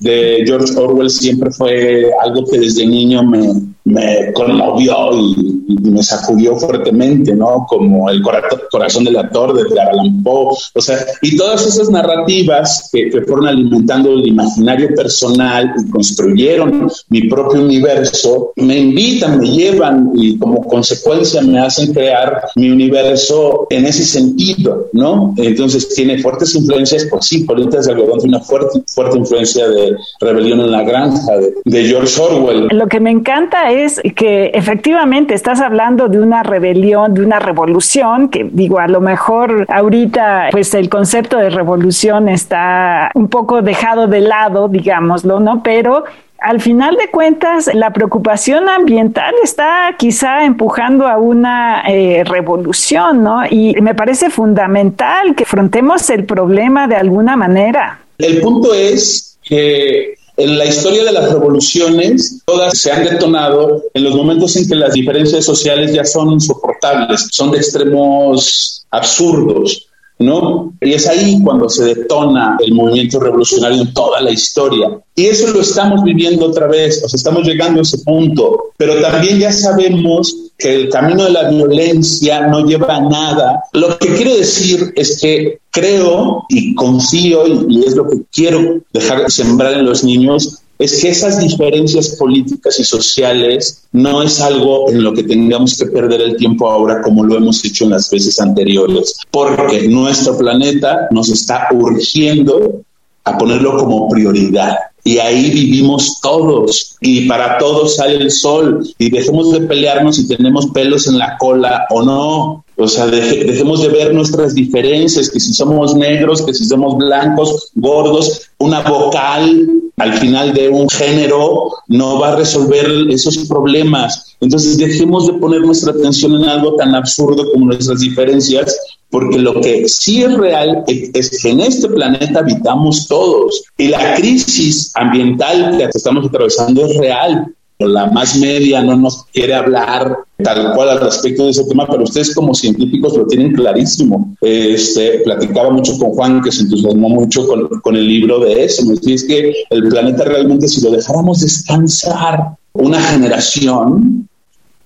de 0.00 0.42
George 0.44 0.74
Orwell 0.76 1.10
siempre 1.10 1.50
fue 1.50 2.10
algo 2.22 2.44
que 2.44 2.58
desde 2.58 2.86
niño 2.86 3.22
me, 3.22 3.52
me 3.84 4.32
conmovió 4.32 4.96
y, 5.14 5.51
me 5.68 6.02
sacudió 6.02 6.56
fuertemente, 6.56 7.34
¿no? 7.34 7.66
Como 7.68 8.08
el 8.10 8.22
corazón 8.22 9.04
del 9.04 9.16
actor 9.16 9.54
de 9.54 9.80
Allan 9.80 10.22
Poe, 10.22 10.56
o 10.74 10.80
sea, 10.80 10.98
y 11.20 11.36
todas 11.36 11.66
esas 11.66 11.90
narrativas 11.90 12.88
que, 12.92 13.10
que 13.10 13.22
fueron 13.22 13.48
alimentando 13.48 14.12
el 14.12 14.26
imaginario 14.26 14.94
personal 14.94 15.72
y 15.78 15.90
construyeron 15.90 16.90
mi 17.08 17.28
propio 17.28 17.62
universo, 17.62 18.52
me 18.56 18.78
invitan, 18.78 19.38
me 19.38 19.48
llevan 19.48 20.12
y 20.14 20.38
como 20.38 20.66
consecuencia 20.66 21.42
me 21.42 21.58
hacen 21.58 21.92
crear 21.92 22.42
mi 22.56 22.70
universo 22.70 23.66
en 23.70 23.86
ese 23.86 24.04
sentido, 24.04 24.88
¿no? 24.92 25.34
Entonces 25.36 25.94
tiene 25.94 26.18
fuertes 26.18 26.54
influencias, 26.54 27.06
pues 27.10 27.26
sí, 27.26 27.44
Politas 27.44 27.86
de 27.86 27.92
Algodón 27.92 28.20
una 28.24 28.40
fuerte, 28.40 28.82
fuerte 28.94 29.18
influencia 29.18 29.68
de 29.68 29.96
Rebelión 30.20 30.60
en 30.60 30.70
la 30.70 30.82
Granja, 30.82 31.36
de, 31.38 31.54
de 31.64 31.84
George 31.84 32.20
Orwell. 32.20 32.68
Lo 32.70 32.86
que 32.86 33.00
me 33.00 33.10
encanta 33.10 33.72
es 33.72 34.00
que 34.16 34.46
efectivamente 34.54 35.34
estás 35.52 35.66
hablando 35.66 36.08
de 36.08 36.18
una 36.18 36.42
rebelión, 36.42 37.12
de 37.12 37.22
una 37.22 37.38
revolución, 37.38 38.30
que 38.30 38.48
digo, 38.50 38.78
a 38.78 38.88
lo 38.88 39.00
mejor 39.02 39.66
ahorita 39.68 40.48
pues 40.50 40.72
el 40.72 40.88
concepto 40.88 41.36
de 41.36 41.50
revolución 41.50 42.28
está 42.28 43.10
un 43.14 43.28
poco 43.28 43.60
dejado 43.60 44.06
de 44.06 44.20
lado, 44.20 44.68
digámoslo, 44.68 45.40
¿no? 45.40 45.62
Pero 45.62 46.04
al 46.38 46.60
final 46.60 46.96
de 46.96 47.08
cuentas, 47.08 47.70
la 47.74 47.92
preocupación 47.92 48.68
ambiental 48.68 49.34
está 49.44 49.94
quizá 49.98 50.44
empujando 50.44 51.06
a 51.06 51.18
una 51.18 51.82
eh, 51.86 52.24
revolución, 52.24 53.22
¿no? 53.22 53.42
Y 53.48 53.74
me 53.82 53.94
parece 53.94 54.30
fundamental 54.30 55.34
que 55.34 55.44
afrontemos 55.44 56.08
el 56.08 56.24
problema 56.24 56.88
de 56.88 56.96
alguna 56.96 57.36
manera. 57.36 58.00
El 58.16 58.40
punto 58.40 58.72
es 58.72 59.38
que 59.42 60.14
en 60.36 60.58
la 60.58 60.64
historia 60.64 61.04
de 61.04 61.12
las 61.12 61.30
revoluciones, 61.30 62.42
todas 62.46 62.78
se 62.78 62.90
han 62.90 63.04
detonado 63.04 63.82
en 63.92 64.04
los 64.04 64.14
momentos 64.14 64.56
en 64.56 64.68
que 64.68 64.74
las 64.74 64.94
diferencias 64.94 65.44
sociales 65.44 65.92
ya 65.92 66.04
son 66.04 66.32
insoportables, 66.32 67.28
son 67.30 67.50
de 67.50 67.58
extremos 67.58 68.86
absurdos. 68.90 69.86
¿no? 70.18 70.72
Y 70.80 70.92
es 70.92 71.06
ahí 71.06 71.40
cuando 71.42 71.68
se 71.68 71.84
detona 71.84 72.56
el 72.64 72.72
movimiento 72.74 73.20
revolucionario 73.20 73.82
en 73.82 73.92
toda 73.92 74.20
la 74.20 74.30
historia. 74.30 74.88
Y 75.14 75.26
eso 75.26 75.52
lo 75.52 75.60
estamos 75.60 76.02
viviendo 76.04 76.46
otra 76.46 76.66
vez, 76.66 77.02
o 77.04 77.08
sea, 77.08 77.16
estamos 77.16 77.46
llegando 77.46 77.80
a 77.80 77.82
ese 77.82 77.98
punto, 77.98 78.72
pero 78.76 79.00
también 79.00 79.38
ya 79.38 79.52
sabemos 79.52 80.34
que 80.62 80.74
el 80.74 80.88
camino 80.88 81.24
de 81.24 81.30
la 81.30 81.50
violencia 81.50 82.46
no 82.46 82.64
lleva 82.64 82.96
a 82.96 83.00
nada. 83.00 83.64
Lo 83.72 83.98
que 83.98 84.14
quiero 84.14 84.36
decir 84.36 84.92
es 84.94 85.20
que 85.20 85.58
creo 85.70 86.44
y 86.48 86.74
confío, 86.74 87.44
y 87.68 87.84
es 87.84 87.96
lo 87.96 88.08
que 88.08 88.22
quiero 88.32 88.80
dejar 88.92 89.30
sembrar 89.30 89.74
en 89.74 89.84
los 89.84 90.04
niños, 90.04 90.62
es 90.78 91.00
que 91.00 91.10
esas 91.10 91.40
diferencias 91.40 92.10
políticas 92.10 92.78
y 92.78 92.84
sociales 92.84 93.84
no 93.92 94.22
es 94.22 94.40
algo 94.40 94.90
en 94.90 95.02
lo 95.02 95.12
que 95.12 95.22
tengamos 95.22 95.76
que 95.76 95.86
perder 95.86 96.20
el 96.20 96.36
tiempo 96.36 96.70
ahora 96.70 97.02
como 97.02 97.24
lo 97.24 97.36
hemos 97.36 97.64
hecho 97.64 97.84
en 97.84 97.90
las 97.90 98.10
veces 98.10 98.40
anteriores, 98.40 99.16
porque 99.30 99.88
nuestro 99.88 100.36
planeta 100.36 101.08
nos 101.10 101.28
está 101.28 101.68
urgiendo 101.72 102.82
a 103.24 103.38
ponerlo 103.38 103.76
como 103.76 104.08
prioridad. 104.08 104.76
Y 105.04 105.18
ahí 105.18 105.50
vivimos 105.50 106.20
todos 106.20 106.96
y 107.00 107.26
para 107.26 107.58
todos 107.58 107.96
sale 107.96 108.16
el 108.16 108.30
sol 108.30 108.88
y 108.98 109.10
dejemos 109.10 109.50
de 109.52 109.62
pelearnos 109.62 110.16
si 110.16 110.28
tenemos 110.28 110.68
pelos 110.68 111.08
en 111.08 111.18
la 111.18 111.36
cola 111.38 111.86
o 111.90 112.02
no. 112.02 112.61
O 112.76 112.88
sea, 112.88 113.06
dejemos 113.06 113.82
de 113.82 113.88
ver 113.88 114.14
nuestras 114.14 114.54
diferencias, 114.54 115.30
que 115.30 115.38
si 115.38 115.52
somos 115.52 115.94
negros, 115.94 116.42
que 116.42 116.54
si 116.54 116.64
somos 116.64 116.96
blancos, 116.96 117.70
gordos, 117.74 118.50
una 118.58 118.80
vocal 118.80 119.68
al 119.98 120.14
final 120.14 120.52
de 120.54 120.68
un 120.68 120.88
género 120.88 121.70
no 121.88 122.18
va 122.18 122.32
a 122.32 122.36
resolver 122.36 122.86
esos 123.10 123.36
problemas. 123.46 124.36
Entonces 124.40 124.78
dejemos 124.78 125.26
de 125.26 125.34
poner 125.34 125.60
nuestra 125.60 125.92
atención 125.92 126.34
en 126.34 126.48
algo 126.48 126.74
tan 126.76 126.94
absurdo 126.94 127.52
como 127.52 127.66
nuestras 127.66 128.00
diferencias, 128.00 128.76
porque 129.10 129.38
lo 129.38 129.60
que 129.60 129.86
sí 129.88 130.22
es 130.22 130.34
real 130.36 130.82
es 130.86 131.40
que 131.40 131.50
en 131.50 131.60
este 131.60 131.88
planeta 131.88 132.40
habitamos 132.40 133.06
todos 133.06 133.62
y 133.76 133.88
la 133.88 134.14
crisis 134.14 134.90
ambiental 134.94 135.76
que 135.76 135.90
estamos 135.94 136.26
atravesando 136.26 136.86
es 136.86 136.96
real 136.96 137.54
la 137.86 138.06
más 138.06 138.36
media 138.36 138.82
no 138.82 138.96
nos 138.96 139.24
quiere 139.26 139.54
hablar 139.54 140.16
tal 140.42 140.74
cual 140.74 140.90
al 140.90 141.00
respecto 141.00 141.44
de 141.44 141.50
ese 141.50 141.64
tema, 141.64 141.86
pero 141.86 142.02
ustedes 142.02 142.34
como 142.34 142.54
científicos 142.54 143.16
lo 143.16 143.26
tienen 143.26 143.52
clarísimo. 143.52 144.34
Este, 144.40 145.20
platicaba 145.20 145.70
mucho 145.70 145.96
con 145.98 146.10
Juan, 146.10 146.42
que 146.42 146.50
se 146.52 146.62
entusiasmó 146.62 147.08
mucho 147.08 147.46
con, 147.46 147.68
con 147.80 147.96
el 147.96 148.06
libro 148.06 148.40
de 148.40 148.64
eso. 148.64 148.84
Me 148.84 148.94
decía, 148.94 149.14
es 149.14 149.24
que 149.24 149.54
el 149.70 149.88
planeta 149.88 150.24
realmente, 150.24 150.68
si 150.68 150.82
lo 150.82 150.90
dejáramos 150.90 151.40
descansar 151.40 152.56
una 152.72 153.00
generación, 153.00 154.28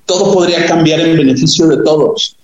todo 0.04 0.32
podría 0.32 0.66
cambiar 0.66 1.00
en 1.00 1.16
beneficio 1.16 1.66
de 1.66 1.78
todos. 1.78 2.36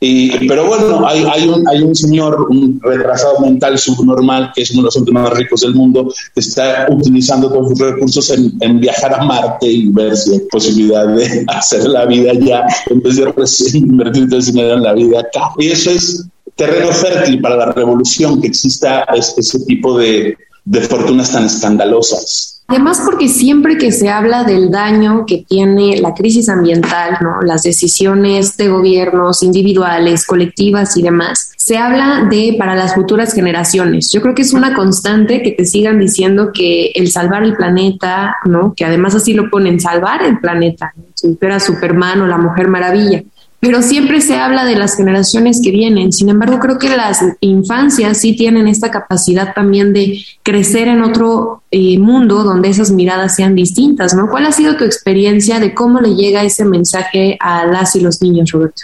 Y, 0.00 0.46
pero 0.46 0.66
bueno, 0.66 1.06
hay, 1.08 1.24
hay, 1.24 1.48
un, 1.48 1.66
hay 1.66 1.82
un 1.82 1.94
señor, 1.94 2.46
un 2.48 2.80
retrasado 2.80 3.40
mental 3.40 3.76
subnormal, 3.76 4.52
que 4.54 4.62
es 4.62 4.70
uno 4.70 4.82
de 4.82 4.84
los 4.84 4.96
hombres 4.96 5.14
más 5.14 5.32
ricos 5.32 5.60
del 5.62 5.74
mundo, 5.74 6.14
que 6.34 6.40
está 6.40 6.86
utilizando 6.88 7.48
todos 7.48 7.70
sus 7.70 7.78
recursos 7.80 8.30
en, 8.30 8.52
en, 8.60 8.78
viajar 8.78 9.12
a 9.14 9.24
Marte 9.24 9.66
y 9.66 9.88
ver 9.88 10.16
si 10.16 10.34
hay 10.34 10.40
posibilidad 10.50 11.06
de 11.08 11.44
hacer 11.48 11.84
la 11.88 12.06
vida 12.06 12.30
allá, 12.30 12.64
en 12.88 13.02
vez 13.02 13.16
de 13.16 13.78
invertir 13.78 14.28
todo 14.28 14.38
ese 14.38 14.52
dinero 14.52 14.74
en 14.74 14.82
la 14.84 14.92
vida 14.92 15.20
acá. 15.20 15.50
Y 15.58 15.66
eso 15.68 15.90
es 15.90 16.24
terreno 16.54 16.92
fértil 16.92 17.40
para 17.40 17.56
la 17.56 17.72
revolución, 17.72 18.40
que 18.40 18.48
exista 18.48 19.04
ese 19.14 19.60
tipo 19.60 19.98
de, 19.98 20.36
de 20.64 20.80
fortunas 20.82 21.32
tan 21.32 21.46
escandalosas. 21.46 22.57
Además, 22.70 23.00
porque 23.02 23.28
siempre 23.28 23.78
que 23.78 23.90
se 23.92 24.10
habla 24.10 24.44
del 24.44 24.70
daño 24.70 25.24
que 25.24 25.42
tiene 25.48 26.02
la 26.02 26.12
crisis 26.12 26.50
ambiental, 26.50 27.16
¿no? 27.22 27.40
las 27.40 27.62
decisiones 27.62 28.58
de 28.58 28.68
gobiernos 28.68 29.42
individuales, 29.42 30.26
colectivas 30.26 30.94
y 30.98 31.02
demás, 31.02 31.52
se 31.56 31.78
habla 31.78 32.26
de 32.30 32.56
para 32.58 32.74
las 32.74 32.94
futuras 32.94 33.32
generaciones. 33.32 34.10
Yo 34.12 34.20
creo 34.20 34.34
que 34.34 34.42
es 34.42 34.52
una 34.52 34.74
constante 34.74 35.40
que 35.40 35.52
te 35.52 35.64
sigan 35.64 35.98
diciendo 35.98 36.50
que 36.52 36.92
el 36.94 37.10
salvar 37.10 37.42
el 37.42 37.56
planeta, 37.56 38.36
¿no? 38.44 38.74
que 38.74 38.84
además 38.84 39.14
así 39.14 39.32
lo 39.32 39.48
ponen, 39.48 39.80
salvar 39.80 40.22
el 40.22 40.38
planeta, 40.38 40.92
si 41.14 41.36
fuera 41.36 41.60
Superman 41.60 42.20
o 42.20 42.26
la 42.26 42.36
Mujer 42.36 42.68
Maravilla 42.68 43.22
pero 43.60 43.82
siempre 43.82 44.20
se 44.20 44.36
habla 44.36 44.64
de 44.64 44.76
las 44.76 44.96
generaciones 44.96 45.60
que 45.62 45.72
vienen. 45.72 46.12
Sin 46.12 46.28
embargo, 46.28 46.60
creo 46.60 46.78
que 46.78 46.88
las 46.88 47.18
infancias 47.40 48.18
sí 48.18 48.36
tienen 48.36 48.68
esta 48.68 48.90
capacidad 48.90 49.52
también 49.52 49.92
de 49.92 50.24
crecer 50.44 50.86
en 50.86 51.02
otro 51.02 51.62
eh, 51.72 51.98
mundo 51.98 52.44
donde 52.44 52.68
esas 52.68 52.92
miradas 52.92 53.34
sean 53.34 53.56
distintas, 53.56 54.14
¿no? 54.14 54.30
¿Cuál 54.30 54.46
ha 54.46 54.52
sido 54.52 54.76
tu 54.76 54.84
experiencia 54.84 55.58
de 55.58 55.74
cómo 55.74 56.00
le 56.00 56.14
llega 56.14 56.44
ese 56.44 56.64
mensaje 56.64 57.36
a 57.40 57.66
las 57.66 57.96
y 57.96 58.00
los 58.00 58.22
niños, 58.22 58.52
Roberto? 58.52 58.82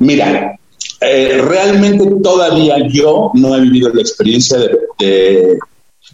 Mira, 0.00 0.58
eh, 1.00 1.40
realmente 1.40 2.04
todavía 2.22 2.76
yo 2.88 3.30
no 3.34 3.54
he 3.54 3.60
vivido 3.60 3.90
la 3.90 4.00
experiencia 4.00 4.58
de, 4.98 5.58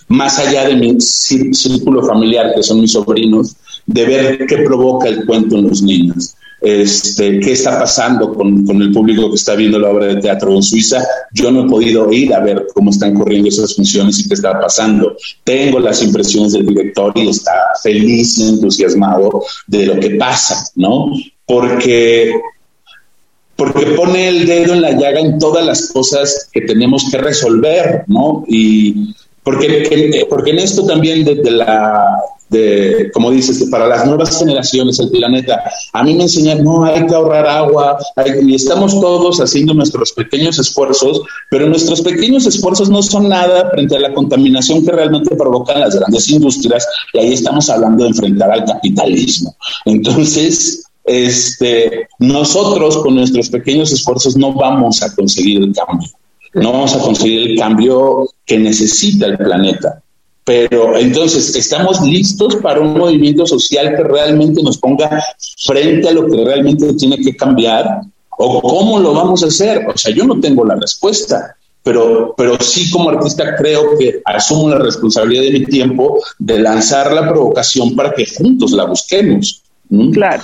más 0.08 0.38
allá 0.38 0.68
de 0.68 0.76
mi 0.76 1.00
círculo 1.00 2.02
familiar, 2.06 2.52
que 2.54 2.62
son 2.62 2.82
mis 2.82 2.92
sobrinos, 2.92 3.56
de 3.86 4.04
ver 4.04 4.46
qué 4.46 4.58
provoca 4.58 5.08
el 5.08 5.24
cuento 5.24 5.56
en 5.56 5.68
los 5.68 5.80
niños 5.80 6.34
este, 6.60 7.38
qué 7.40 7.52
está 7.52 7.78
pasando 7.78 8.32
con, 8.34 8.64
con, 8.64 8.80
el 8.80 8.90
público 8.92 9.28
que 9.28 9.36
está 9.36 9.54
viendo 9.54 9.78
la 9.78 9.90
obra 9.90 10.06
de 10.06 10.20
teatro 10.20 10.54
en 10.54 10.62
Suiza. 10.62 11.06
Yo 11.32 11.50
no 11.50 11.66
he 11.66 11.68
podido 11.68 12.10
ir 12.12 12.32
a 12.34 12.40
ver 12.40 12.66
cómo 12.74 12.90
están 12.90 13.14
corriendo 13.14 13.48
esas 13.48 13.74
funciones 13.74 14.18
y 14.18 14.28
qué 14.28 14.34
está 14.34 14.58
pasando. 14.58 15.16
Tengo 15.44 15.80
las 15.80 16.02
impresiones 16.02 16.52
del 16.52 16.66
director 16.66 17.12
y 17.14 17.28
está 17.28 17.52
feliz 17.82 18.38
y 18.38 18.48
entusiasmado 18.48 19.44
de 19.66 19.86
lo 19.86 20.00
que 20.00 20.10
pasa, 20.10 20.64
¿no? 20.76 21.12
Porque 21.44 22.32
porque 23.56 23.86
pone 23.86 24.28
el 24.28 24.46
dedo 24.46 24.74
en 24.74 24.82
la 24.82 24.92
llaga 24.92 25.18
en 25.18 25.38
todas 25.38 25.64
las 25.64 25.90
cosas 25.90 26.50
que 26.52 26.60
tenemos 26.60 27.08
que 27.10 27.16
resolver, 27.16 28.04
¿no? 28.06 28.44
Y 28.46 29.14
porque, 29.42 30.26
porque 30.28 30.50
en 30.50 30.58
esto 30.58 30.84
también 30.84 31.24
de, 31.24 31.36
de 31.36 31.50
la 31.52 32.18
de, 32.48 33.10
como 33.12 33.30
dices, 33.30 33.68
para 33.70 33.86
las 33.86 34.06
nuevas 34.06 34.38
generaciones, 34.38 34.98
el 35.00 35.10
planeta. 35.10 35.62
A 35.92 36.02
mí 36.02 36.14
me 36.14 36.24
enseñan, 36.24 36.62
no, 36.62 36.84
hay 36.84 37.06
que 37.06 37.14
ahorrar 37.14 37.46
agua, 37.46 37.98
y 38.42 38.54
estamos 38.54 39.00
todos 39.00 39.40
haciendo 39.40 39.74
nuestros 39.74 40.12
pequeños 40.12 40.58
esfuerzos, 40.58 41.22
pero 41.50 41.66
nuestros 41.66 42.02
pequeños 42.02 42.46
esfuerzos 42.46 42.88
no 42.88 43.02
son 43.02 43.28
nada 43.28 43.70
frente 43.70 43.96
a 43.96 44.00
la 44.00 44.14
contaminación 44.14 44.84
que 44.84 44.92
realmente 44.92 45.34
provocan 45.34 45.80
las 45.80 45.96
grandes 45.96 46.28
industrias, 46.28 46.86
y 47.12 47.18
ahí 47.18 47.32
estamos 47.32 47.68
hablando 47.68 48.04
de 48.04 48.10
enfrentar 48.10 48.50
al 48.50 48.64
capitalismo. 48.64 49.56
Entonces, 49.84 50.84
este, 51.04 52.08
nosotros 52.18 52.98
con 52.98 53.14
nuestros 53.14 53.48
pequeños 53.48 53.92
esfuerzos 53.92 54.36
no 54.36 54.52
vamos 54.52 55.02
a 55.02 55.14
conseguir 55.14 55.62
el 55.62 55.72
cambio, 55.72 56.10
no 56.54 56.72
vamos 56.72 56.94
a 56.94 56.98
conseguir 56.98 57.50
el 57.50 57.58
cambio 57.58 58.28
que 58.44 58.58
necesita 58.58 59.26
el 59.26 59.36
planeta. 59.36 60.02
Pero 60.46 60.96
entonces, 60.96 61.56
¿estamos 61.56 62.00
listos 62.02 62.54
para 62.62 62.80
un 62.80 62.96
movimiento 62.96 63.44
social 63.44 63.96
que 63.96 64.04
realmente 64.04 64.62
nos 64.62 64.78
ponga 64.78 65.20
frente 65.64 66.08
a 66.08 66.12
lo 66.12 66.30
que 66.30 66.44
realmente 66.44 66.94
tiene 66.94 67.16
que 67.16 67.34
cambiar? 67.34 68.02
¿O 68.38 68.62
cómo 68.62 69.00
lo 69.00 69.12
vamos 69.12 69.42
a 69.42 69.48
hacer? 69.48 69.84
O 69.92 69.98
sea, 69.98 70.14
yo 70.14 70.24
no 70.24 70.38
tengo 70.38 70.64
la 70.64 70.76
respuesta, 70.76 71.56
pero, 71.82 72.32
pero 72.36 72.56
sí 72.60 72.88
como 72.92 73.10
artista 73.10 73.56
creo 73.56 73.98
que 73.98 74.22
asumo 74.24 74.68
la 74.68 74.78
responsabilidad 74.78 75.42
de 75.42 75.50
mi 75.50 75.64
tiempo 75.64 76.22
de 76.38 76.60
lanzar 76.60 77.12
la 77.12 77.28
provocación 77.28 77.96
para 77.96 78.14
que 78.14 78.24
juntos 78.24 78.70
la 78.70 78.84
busquemos. 78.84 79.64
Claro, 80.12 80.42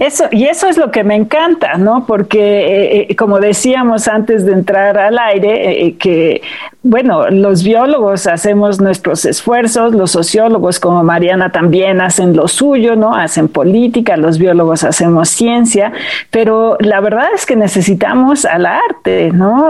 eso, 0.00 0.24
y 0.32 0.46
eso 0.46 0.68
es 0.68 0.76
lo 0.76 0.90
que 0.90 1.04
me 1.04 1.14
encanta, 1.14 1.74
¿no? 1.74 2.06
Porque, 2.06 2.40
eh, 2.40 3.06
eh, 3.08 3.16
como 3.16 3.38
decíamos 3.38 4.08
antes 4.08 4.44
de 4.44 4.52
entrar 4.52 4.98
al 4.98 5.16
aire, 5.16 5.86
eh, 5.86 5.96
que, 5.96 6.42
bueno, 6.82 7.28
los 7.28 7.62
biólogos 7.62 8.26
hacemos 8.26 8.80
nuestros 8.80 9.26
esfuerzos, 9.26 9.94
los 9.94 10.12
sociólogos 10.12 10.80
como 10.80 11.04
Mariana 11.04 11.52
también 11.52 12.00
hacen 12.00 12.34
lo 12.34 12.48
suyo, 12.48 12.96
¿no? 12.96 13.14
Hacen 13.14 13.48
política, 13.48 14.16
los 14.16 14.38
biólogos 14.38 14.82
hacemos 14.84 15.28
ciencia, 15.28 15.92
pero 16.30 16.78
la 16.80 17.00
verdad 17.00 17.26
es 17.34 17.44
que 17.44 17.54
necesitamos 17.54 18.46
al 18.46 18.64
arte, 18.64 19.30
¿no? 19.30 19.68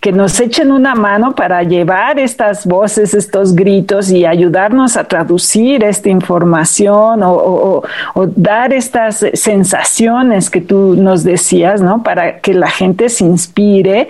que 0.00 0.12
nos 0.12 0.38
echen 0.38 0.70
una 0.70 0.94
mano 0.94 1.34
para 1.34 1.62
llevar 1.62 2.18
estas 2.18 2.66
voces, 2.66 3.14
estos 3.14 3.54
gritos 3.54 4.10
y 4.10 4.26
ayudarnos 4.26 4.96
a 4.96 5.04
traducir 5.04 5.82
esta 5.82 6.10
información 6.10 7.22
o, 7.22 7.82
o 8.14 8.26
dar 8.36 8.72
estas 8.72 9.24
sensaciones 9.32 10.50
que 10.50 10.60
tú 10.60 10.94
nos 10.96 11.24
decías, 11.24 11.80
¿no? 11.80 12.02
Para 12.02 12.40
que 12.40 12.52
la 12.52 12.70
gente 12.70 13.08
se 13.08 13.24
inspire 13.24 14.08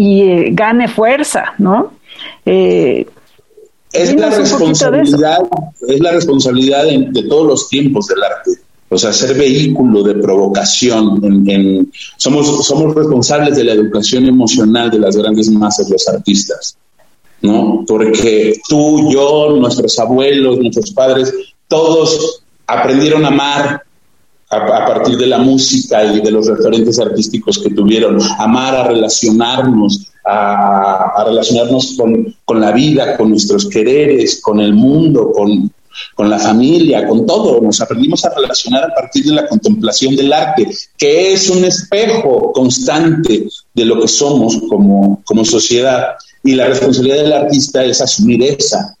y 0.00 0.22
eh, 0.22 0.48
gane 0.52 0.88
fuerza, 0.88 1.52
¿no? 1.58 1.92
Eh, 2.46 3.06
es 3.92 4.14
la 4.14 4.30
responsabilidad, 4.30 5.40
es 5.86 6.00
la 6.00 6.12
responsabilidad 6.12 6.84
de, 6.84 7.22
todos 7.28 7.46
los 7.46 7.68
tiempos 7.68 8.06
del 8.06 8.22
arte. 8.22 8.52
O 8.88 8.96
sea, 8.96 9.12
ser 9.12 9.36
vehículo 9.36 10.02
de 10.02 10.14
provocación. 10.14 11.20
somos, 12.16 12.66
somos 12.66 12.94
responsables 12.94 13.56
de 13.56 13.64
la 13.64 13.72
educación 13.72 14.24
emocional 14.24 14.90
de 14.90 15.00
las 15.00 15.16
grandes 15.16 15.50
masas, 15.50 15.90
los 15.90 16.08
artistas. 16.08 16.78
¿no? 17.42 17.84
Porque 17.86 18.58
tú, 18.68 19.12
yo, 19.12 19.54
nuestros 19.58 19.98
abuelos, 19.98 20.58
nuestros 20.60 20.92
padres, 20.92 21.34
todos 21.68 22.42
aprendieron 22.66 23.26
a 23.26 23.28
amar 23.28 23.82
a, 24.50 24.86
partir 24.86 25.16
de 25.16 25.26
la 25.26 25.38
música 25.38 26.04
y 26.04 26.20
de 26.20 26.30
los 26.30 26.46
referentes 26.46 26.98
artísticos 26.98 27.58
que 27.58 27.70
tuvieron, 27.70 28.18
amar 28.38 28.74
a 28.74 28.88
relacionarnos, 28.88 30.08
a, 30.24 31.24
relacionarnos 31.24 31.94
con, 31.96 32.34
con, 32.44 32.60
la 32.60 32.72
vida, 32.72 33.16
con 33.16 33.30
nuestros 33.30 33.68
quereres, 33.68 34.40
con 34.40 34.60
el 34.60 34.74
mundo, 34.74 35.30
con, 35.32 35.72
con 36.16 36.28
la 36.28 36.38
familia, 36.38 37.06
con 37.06 37.26
todo. 37.26 37.60
Nos 37.60 37.80
aprendimos 37.80 38.24
a 38.24 38.34
relacionar 38.34 38.84
a 38.84 38.94
partir 38.94 39.24
de 39.24 39.32
la 39.32 39.46
contemplación 39.46 40.16
del 40.16 40.32
arte, 40.32 40.68
que 40.98 41.32
es 41.32 41.48
un 41.48 41.64
espejo 41.64 42.52
constante 42.52 43.46
de 43.74 43.84
lo 43.84 44.00
que 44.00 44.08
somos 44.08 44.58
como, 44.68 45.22
como 45.24 45.44
sociedad. 45.44 46.14
Y 46.42 46.54
la 46.54 46.66
responsabilidad 46.66 47.22
del 47.22 47.32
artista 47.32 47.84
es 47.84 48.00
asumir 48.00 48.42
esa, 48.42 48.96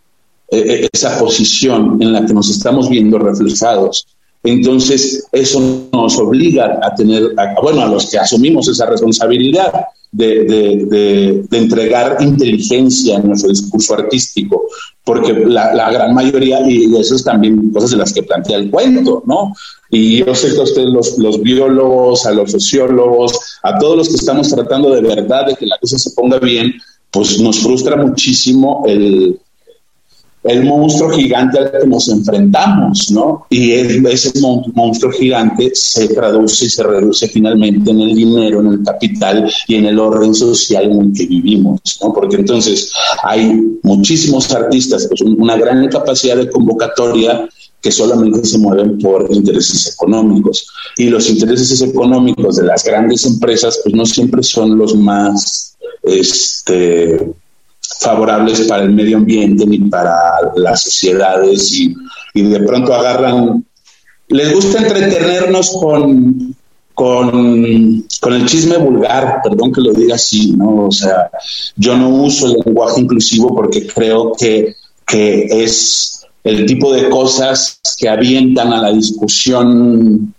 eh, 0.48 0.84
eh, 0.84 0.88
esa 0.92 1.18
posición 1.18 2.00
en 2.00 2.12
la 2.12 2.24
que 2.24 2.34
nos 2.34 2.50
estamos 2.50 2.88
viendo 2.88 3.18
reflejados. 3.18 4.06
Entonces, 4.42 5.26
eso 5.32 5.88
nos 5.92 6.18
obliga 6.18 6.78
a 6.82 6.94
tener, 6.94 7.34
bueno, 7.62 7.82
a 7.82 7.86
los 7.86 8.10
que 8.10 8.18
asumimos 8.18 8.68
esa 8.68 8.86
responsabilidad 8.86 9.72
de, 10.12 11.44
entregar 11.52 12.16
inteligencia 12.20 13.16
en 13.16 13.28
nuestro 13.28 13.50
discurso 13.50 13.94
artístico, 13.94 14.62
porque 15.04 15.32
la, 15.32 15.90
gran 15.90 16.14
mayoría, 16.14 16.60
y 16.68 16.94
eso 16.96 17.16
es 17.16 17.24
también 17.24 17.70
cosas 17.70 17.90
de 17.90 17.98
las 17.98 18.12
que 18.12 18.22
plantea 18.22 18.56
el 18.56 18.70
cuento, 18.70 19.22
¿no? 19.26 19.52
Y 19.90 20.24
yo 20.24 20.34
sé 20.34 20.52
que 20.52 20.60
a 20.60 20.62
ustedes, 20.62 20.88
los, 20.88 21.18
los 21.18 21.42
biólogos, 21.42 22.24
a 22.24 22.32
los 22.32 22.52
sociólogos, 22.52 23.38
a 23.62 23.78
todos 23.78 23.96
los 23.96 24.08
que 24.08 24.14
estamos 24.14 24.48
tratando 24.48 24.90
de 24.90 25.02
verdad 25.02 25.46
de 25.46 25.54
que 25.54 25.66
la 25.66 25.76
cosa 25.78 25.98
se 25.98 26.12
ponga 26.12 26.38
bien, 26.38 26.72
pues 27.10 27.40
nos 27.40 27.58
frustra 27.58 27.96
muchísimo 27.96 28.84
el, 28.86 29.38
el 30.42 30.64
monstruo 30.64 31.10
gigante 31.10 31.58
al 31.58 31.70
que 31.70 31.86
nos 31.86 32.08
enfrentamos, 32.08 33.10
¿no? 33.10 33.46
Y 33.50 33.72
ese 33.72 34.32
monstruo 34.40 35.12
gigante 35.12 35.70
se 35.74 36.08
traduce 36.08 36.64
y 36.64 36.70
se 36.70 36.82
reduce 36.82 37.28
finalmente 37.28 37.90
en 37.90 38.00
el 38.00 38.14
dinero, 38.14 38.60
en 38.60 38.68
el 38.68 38.82
capital 38.82 39.50
y 39.66 39.74
en 39.74 39.86
el 39.86 39.98
orden 39.98 40.34
social 40.34 40.84
en 40.84 41.00
el 41.00 41.12
que 41.12 41.26
vivimos, 41.26 41.80
¿no? 42.02 42.12
Porque 42.12 42.36
entonces 42.36 42.90
hay 43.22 43.60
muchísimos 43.82 44.50
artistas 44.52 45.08
con 45.08 45.40
una 45.40 45.56
gran 45.56 45.86
capacidad 45.88 46.36
de 46.36 46.48
convocatoria 46.48 47.48
que 47.82 47.90
solamente 47.90 48.44
se 48.44 48.58
mueven 48.58 48.98
por 48.98 49.26
intereses 49.30 49.94
económicos. 49.94 50.66
Y 50.96 51.08
los 51.08 51.28
intereses 51.30 51.80
económicos 51.82 52.56
de 52.56 52.64
las 52.64 52.84
grandes 52.84 53.24
empresas, 53.24 53.80
pues 53.82 53.94
no 53.94 54.04
siempre 54.04 54.42
son 54.42 54.76
los 54.76 54.94
más, 54.94 55.76
este, 56.02 57.32
favorables 57.98 58.60
para 58.62 58.84
el 58.84 58.90
medio 58.90 59.18
ambiente 59.18 59.66
ni 59.66 59.78
para 59.78 60.14
las 60.56 60.82
sociedades 60.82 61.72
y, 61.74 61.94
de 62.34 62.60
pronto 62.60 62.94
agarran, 62.94 63.64
les 64.28 64.52
gusta 64.54 64.78
entretenernos 64.78 65.70
con, 65.72 66.54
con, 66.94 68.04
con, 68.20 68.32
el 68.32 68.46
chisme 68.46 68.76
vulgar, 68.76 69.40
perdón 69.42 69.72
que 69.72 69.80
lo 69.80 69.92
diga 69.92 70.14
así, 70.14 70.52
¿no? 70.52 70.86
O 70.86 70.92
sea, 70.92 71.30
yo 71.76 71.96
no 71.96 72.08
uso 72.10 72.46
el 72.46 72.62
lenguaje 72.64 73.00
inclusivo 73.00 73.54
porque 73.54 73.86
creo 73.86 74.32
que, 74.32 74.76
que 75.06 75.64
es 75.64 76.22
el 76.44 76.64
tipo 76.66 76.92
de 76.92 77.10
cosas 77.10 77.80
que 77.98 78.08
avientan 78.08 78.72
a 78.72 78.82
la 78.82 78.92
discusión 78.92 80.32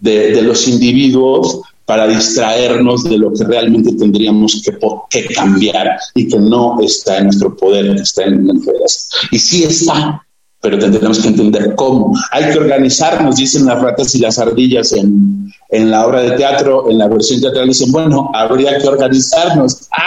de, 0.00 0.32
de 0.32 0.42
los 0.42 0.66
individuos 0.66 1.60
para 1.86 2.06
distraernos 2.08 3.04
de 3.04 3.16
lo 3.16 3.32
que 3.32 3.44
realmente 3.44 3.92
tendríamos 3.94 4.60
que, 4.62 4.76
que 5.08 5.32
cambiar 5.32 5.96
y 6.14 6.28
que 6.28 6.38
no 6.38 6.78
está 6.82 7.18
en 7.18 7.24
nuestro 7.24 7.56
poder, 7.56 7.86
está 7.96 8.24
en 8.24 8.44
nuestras. 8.44 9.08
Y 9.30 9.38
sí 9.38 9.62
está, 9.62 10.20
pero 10.60 10.78
tendremos 10.80 11.20
que 11.20 11.28
entender 11.28 11.74
cómo. 11.76 12.12
Hay 12.32 12.52
que 12.52 12.58
organizarnos, 12.58 13.36
dicen 13.36 13.66
las 13.66 13.80
ratas 13.80 14.14
y 14.16 14.18
las 14.18 14.36
ardillas 14.40 14.92
en, 14.92 15.48
en 15.68 15.90
la 15.90 16.06
obra 16.06 16.22
de 16.22 16.32
teatro, 16.32 16.90
en 16.90 16.98
la 16.98 17.06
versión 17.06 17.40
teatral, 17.40 17.68
dicen, 17.68 17.92
bueno, 17.92 18.30
habría 18.34 18.76
que 18.78 18.88
organizarnos. 18.88 19.88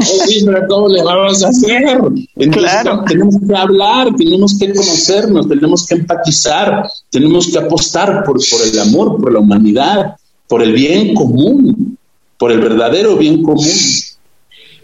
Sí, 0.00 0.42
pero 0.44 0.66
¿cómo 0.68 0.88
le 0.88 1.02
vamos 1.04 1.44
a 1.44 1.48
hacer? 1.48 2.00
Entonces, 2.36 2.72
tenemos 3.06 3.36
que 3.46 3.56
hablar, 3.56 4.08
tenemos 4.16 4.58
que 4.58 4.72
conocernos, 4.72 5.48
tenemos 5.48 5.86
que 5.86 5.94
empatizar, 5.94 6.90
tenemos 7.10 7.48
que 7.48 7.58
apostar 7.58 8.24
por, 8.24 8.36
por 8.36 8.66
el 8.66 8.78
amor, 8.80 9.20
por 9.20 9.32
la 9.32 9.38
humanidad, 9.38 10.16
por 10.54 10.62
el 10.62 10.72
bien 10.72 11.16
común, 11.16 11.98
por 12.38 12.52
el 12.52 12.60
verdadero 12.60 13.16
bien 13.16 13.42
común. 13.42 13.66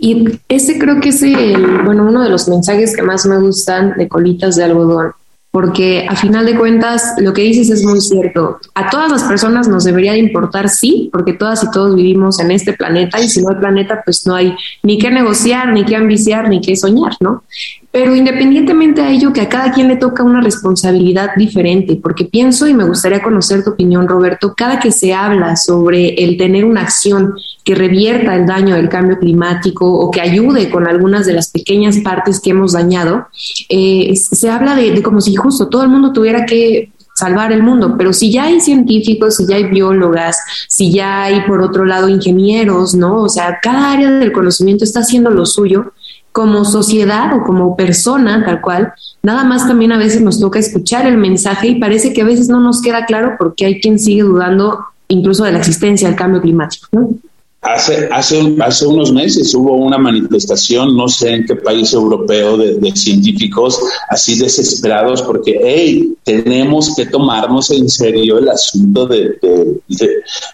Y 0.01 0.25
ese 0.49 0.81
creo 0.81 1.01
que 1.01 1.11
es 1.11 1.23
el, 1.23 1.85
bueno, 1.85 2.09
uno 2.09 2.25
de 2.25 2.29
los 2.29 2.49
mensajes 2.49 2.97
que 2.97 3.03
más 3.03 3.25
me 3.25 3.39
gustan 3.39 3.95
de 3.97 4.09
colitas 4.09 4.57
de 4.57 4.65
algodón, 4.65 5.13
porque 5.53 6.09
a 6.09 6.17
final 6.17 6.45
de 6.45 6.59
cuentas 6.59 7.15
lo 7.19 7.33
que 7.33 7.43
dices 7.43 7.71
es 7.71 7.85
muy 7.85 8.01
cierto. 8.01 8.59
A 8.75 8.91
todas 8.91 9.13
las 9.13 9.23
personas 9.23 9.69
nos 9.69 9.85
debería 9.85 10.15
de 10.15 10.19
importar, 10.19 10.69
sí, 10.69 11.09
porque 11.13 11.35
todas 11.35 11.63
y 11.63 11.71
todos 11.71 11.95
vivimos 11.95 12.41
en 12.41 12.51
este 12.51 12.73
planeta 12.73 13.21
y 13.21 13.29
si 13.29 13.41
no 13.41 13.51
hay 13.51 13.61
planeta, 13.61 14.03
pues 14.05 14.27
no 14.27 14.35
hay 14.35 14.57
ni 14.83 14.99
que 14.99 15.13
negociar, 15.13 15.73
ni 15.73 15.85
que 15.85 15.95
ambiciar, 15.95 16.49
ni 16.49 16.61
que 16.61 16.75
soñar, 16.75 17.13
¿no? 17.21 17.45
Pero 17.93 18.15
independientemente 18.15 19.03
a 19.03 19.11
ello, 19.11 19.33
que 19.33 19.41
a 19.41 19.49
cada 19.49 19.73
quien 19.73 19.89
le 19.89 19.97
toca 19.97 20.23
una 20.23 20.41
responsabilidad 20.41 21.31
diferente, 21.37 21.99
porque 22.01 22.25
pienso 22.25 22.69
y 22.69 22.75
me 22.75 22.85
gustaría 22.85 23.21
conocer 23.21 23.65
tu 23.65 23.71
opinión, 23.71 24.07
Roberto, 24.07 24.55
cada 24.57 24.79
que 24.79 24.93
se 24.93 25.13
habla 25.13 25.57
sobre 25.57 26.15
el 26.15 26.37
tener 26.37 26.65
una 26.65 26.83
acción 26.83 27.35
que 27.65 27.75
revierta 27.75 28.37
el 28.37 28.47
daño 28.47 28.77
del 28.77 28.89
cambio 28.89 29.19
climático 29.19 29.93
o 29.93 30.11
que 30.11 30.21
ayude 30.21 30.71
con 30.71 30.87
algunas 30.87 31.27
de 31.27 31.33
las 31.33 31.51
pequeñas 31.51 31.99
partes 31.99 32.41
que 32.41 32.51
hemos 32.51 32.73
dañado, 32.73 33.27
eh, 33.69 34.15
se 34.15 34.49
habla 34.49 34.77
de, 34.77 34.93
de 34.93 35.03
como 35.03 35.21
si 35.21 35.35
justo 35.35 35.69
todo 35.69 35.83
el 35.83 35.89
mundo 35.89 36.13
tuviera 36.13 36.47
que 36.47 36.93
salvar 37.21 37.53
el 37.53 37.63
mundo, 37.63 37.97
pero 37.99 38.13
si 38.13 38.33
ya 38.33 38.45
hay 38.45 38.61
científicos, 38.61 39.37
si 39.37 39.47
ya 39.47 39.57
hay 39.57 39.65
biólogas, 39.65 40.39
si 40.69 40.91
ya 40.91 41.25
hay 41.25 41.43
por 41.43 41.61
otro 41.61 41.85
lado 41.85 42.09
ingenieros, 42.09 42.95
¿no? 42.95 43.23
O 43.23 43.29
sea, 43.29 43.59
cada 43.63 43.93
área 43.93 44.11
del 44.11 44.33
conocimiento 44.33 44.85
está 44.85 45.01
haciendo 45.01 45.29
lo 45.31 45.45
suyo, 45.45 45.93
como 46.33 46.65
sociedad 46.65 47.35
o 47.37 47.43
como 47.43 47.77
persona 47.77 48.45
tal 48.45 48.61
cual, 48.61 48.93
nada 49.23 49.45
más 49.45 49.67
también 49.67 49.93
a 49.93 49.99
veces 49.99 50.23
nos 50.23 50.39
toca 50.39 50.59
escuchar 50.59 51.07
el 51.07 51.17
mensaje 51.17 51.69
y 51.69 51.81
parece 51.81 52.13
que 52.13 52.23
a 52.23 52.25
veces 52.25 52.49
no 52.49 52.61
nos 52.61 52.81
queda 52.81 53.05
claro 53.05 53.35
porque 53.39 53.67
hay 53.67 53.81
quien 53.81 53.99
sigue 53.99 54.23
dudando 54.23 54.85
incluso 55.09 55.45
de 55.45 55.53
la 55.53 55.59
existencia 55.59 56.09
del 56.09 56.17
cambio 56.17 56.41
climático. 56.41 56.87
¿no? 56.93 57.11
Hace, 57.63 58.09
hace, 58.11 58.57
hace 58.61 58.87
unos 58.87 59.13
meses 59.13 59.55
hubo 59.55 59.75
una 59.75 59.99
manifestación, 59.99 60.97
no 60.97 61.09
sé 61.09 61.35
en 61.35 61.45
qué 61.45 61.57
país 61.57 61.93
europeo, 61.93 62.57
de, 62.57 62.91
científicos 62.97 63.79
así 64.09 64.39
desesperados 64.39 65.21
porque, 65.21 65.61
hey, 65.63 66.15
tenemos 66.25 66.95
que 66.97 67.05
tomarnos 67.05 67.71
en 67.71 67.87
serio 67.91 68.39
el 68.39 68.49
asunto 68.49 69.07
de, 69.07 69.39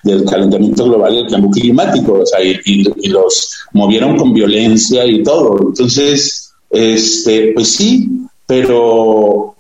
del 0.03 0.25
calentamiento 0.25 0.85
global 0.87 1.15
y 1.15 1.19
el 1.19 1.29
cambio 1.29 1.51
climático, 1.51 2.15
o 2.15 2.27
sea, 2.27 2.43
y, 2.43 2.59
y, 2.65 3.09
los 3.09 3.57
movieron 3.73 4.17
con 4.17 4.35
violencia 4.35 5.07
y 5.07 5.23
todo. 5.23 5.59
Entonces, 5.61 6.53
este, 6.71 7.53
pues 7.55 7.69
sí, 7.69 8.09
pero 8.47 9.55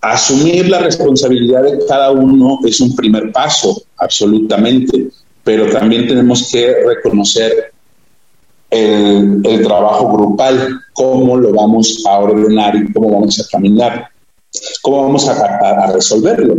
asumir 0.00 0.70
la 0.70 0.78
responsabilidad 0.78 1.64
de 1.64 1.84
cada 1.86 2.12
uno 2.12 2.60
es 2.64 2.80
un 2.80 2.96
primer 2.96 3.30
paso, 3.30 3.82
absolutamente 3.98 5.10
pero 5.44 5.70
también 5.70 6.06
tenemos 6.06 6.50
que 6.50 6.74
reconocer 6.86 7.72
el, 8.70 9.62
trabajo 9.62 10.12
grupal, 10.12 10.80
cómo 10.92 11.36
lo 11.36 11.52
vamos 11.52 12.02
a 12.08 12.18
ordenar 12.18 12.74
y 12.76 12.92
cómo 12.92 13.10
vamos 13.10 13.40
a 13.40 13.48
caminar, 13.50 14.08
cómo 14.80 15.02
vamos 15.02 15.28
a, 15.28 15.92
resolverlo. 15.92 16.56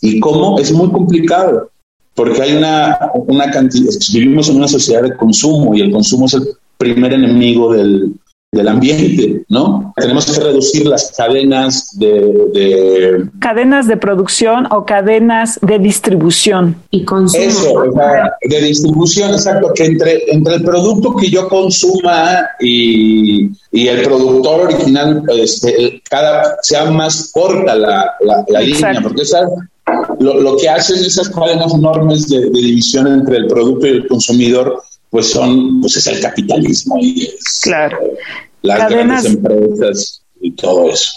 ¿Y 0.00 0.18
cómo? 0.20 0.58
Es 0.58 0.72
muy 0.72 0.90
complicado, 0.90 1.70
porque 2.14 2.40
hay 2.40 2.56
una, 2.56 3.10
una 3.14 3.50
cantidad, 3.50 3.92
vivimos 4.12 4.48
en 4.48 4.56
una 4.56 4.68
sociedad 4.68 5.02
de 5.02 5.16
consumo 5.16 5.74
y 5.74 5.82
el 5.82 5.92
consumo 5.92 6.26
es 6.26 6.34
el 6.34 6.48
primer 6.78 7.12
enemigo 7.12 7.72
del, 7.72 8.14
del 8.52 8.66
ambiente, 8.66 9.44
¿no? 9.48 9.94
Tenemos 9.96 10.26
que 10.26 10.40
reducir 10.40 10.84
las 10.84 11.12
cadenas 11.16 11.96
de, 11.96 13.28
Cadenas 13.38 13.86
de 13.86 13.96
producción 13.96 14.66
o 14.72 14.84
cadenas 14.84 15.60
de 15.62 15.78
distribución. 15.78 16.74
Y 16.90 17.04
consumo. 17.04 17.44
Eso, 17.44 17.84
de 18.42 18.60
distribución, 18.60 19.30
exacto, 19.34 19.72
que 19.72 19.84
entre, 19.84 20.32
entre 20.32 20.56
el 20.56 20.64
producto 20.64 21.14
que 21.14 21.30
yo 21.30 21.48
consuma 21.48 22.48
y, 22.58 23.52
el 23.72 24.02
productor 24.02 24.62
original, 24.62 25.22
este, 25.28 26.02
cada 26.10 26.56
sea 26.62 26.90
más 26.90 27.30
corta 27.32 27.76
la, 27.76 28.14
la, 28.48 28.60
línea, 28.60 29.00
porque 29.00 29.22
lo, 30.18 30.40
lo, 30.40 30.56
que 30.56 30.68
hacen 30.68 30.96
esas 30.96 31.28
cadenas 31.28 31.72
enormes 31.72 32.28
de, 32.28 32.50
de 32.50 32.60
división 32.60 33.06
entre 33.06 33.36
el 33.36 33.46
producto 33.46 33.86
y 33.86 33.90
el 33.90 34.08
consumidor 34.08 34.82
pues 35.10 35.30
son, 35.30 35.80
pues 35.80 35.96
es 35.96 36.06
el 36.06 36.20
capitalismo 36.20 36.96
y 37.00 37.26
es 37.26 37.60
claro. 37.62 37.98
las 38.62 38.88
grandes 38.88 39.24
empresas 39.26 40.22
y 40.40 40.52
todo 40.52 40.90
eso. 40.90 41.12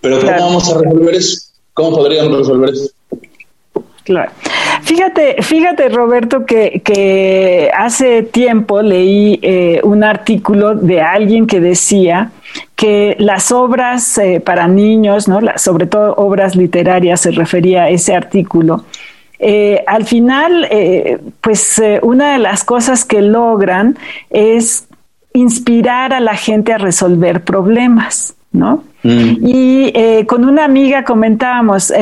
Pero 0.00 0.20
¿cómo 0.20 0.30
vamos 0.30 0.72
a 0.72 0.78
resolver 0.78 1.14
eso? 1.14 1.40
¿Cómo 1.74 1.96
podríamos 1.96 2.38
resolver 2.38 2.70
eso? 2.70 2.90
Claro. 4.04 4.30
Fíjate, 4.82 5.42
fíjate 5.42 5.88
Roberto 5.88 6.44
que, 6.44 6.82
que 6.84 7.70
hace 7.74 8.22
tiempo 8.22 8.82
leí 8.82 9.38
eh, 9.42 9.80
un 9.82 10.04
artículo 10.04 10.74
de 10.74 11.00
alguien 11.00 11.46
que 11.46 11.58
decía 11.58 12.30
que 12.76 13.16
las 13.18 13.50
obras 13.50 14.18
eh, 14.18 14.40
para 14.44 14.68
niños, 14.68 15.26
¿no? 15.26 15.40
sobre 15.56 15.86
todo 15.86 16.14
obras 16.16 16.54
literarias, 16.54 17.22
se 17.22 17.30
refería 17.30 17.84
a 17.84 17.88
ese 17.88 18.14
artículo, 18.14 18.84
eh, 19.38 19.82
al 19.86 20.04
final, 20.04 20.66
eh, 20.70 21.18
pues 21.40 21.78
eh, 21.78 21.98
una 22.02 22.32
de 22.32 22.38
las 22.38 22.64
cosas 22.64 23.04
que 23.04 23.20
logran 23.20 23.98
es 24.30 24.86
inspirar 25.32 26.12
a 26.12 26.20
la 26.20 26.36
gente 26.36 26.72
a 26.72 26.78
resolver 26.78 27.42
problemas, 27.42 28.34
¿no? 28.52 28.84
Mm. 29.02 29.36
Y 29.42 29.92
con 30.26 30.44
una 30.44 30.64
amiga 30.64 31.04
comentábamos, 31.04 31.92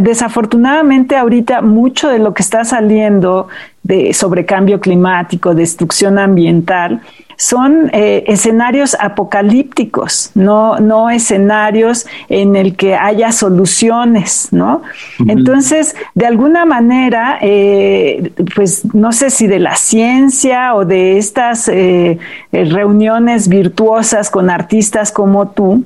desafortunadamente 0.00 1.14
ahorita 1.14 1.60
mucho 1.60 2.08
de 2.08 2.18
lo 2.18 2.34
que 2.34 2.42
está 2.42 2.64
saliendo 2.64 3.46
de 3.82 4.12
sobre 4.12 4.44
cambio 4.44 4.80
climático, 4.80 5.54
destrucción 5.54 6.18
ambiental, 6.18 7.00
son 7.38 7.88
eh, 7.92 8.24
escenarios 8.26 8.96
apocalípticos, 8.98 10.32
no, 10.34 10.80
no 10.80 11.08
escenarios 11.08 12.04
en 12.28 12.56
el 12.56 12.74
que 12.74 12.96
haya 12.96 13.30
soluciones, 13.30 14.48
¿no? 14.50 14.82
Entonces, 15.28 15.94
de 16.14 16.26
alguna 16.26 16.64
manera, 16.64 17.38
eh, 17.40 18.32
pues 18.56 18.92
no 18.92 19.12
sé 19.12 19.30
si 19.30 19.46
de 19.46 19.60
la 19.60 19.76
ciencia 19.76 20.74
o 20.74 20.84
de 20.84 21.16
estas 21.16 21.68
eh, 21.68 22.18
reuniones 22.50 23.48
virtuosas 23.48 24.30
con 24.30 24.50
artistas 24.50 25.12
como 25.12 25.48
tú, 25.48 25.84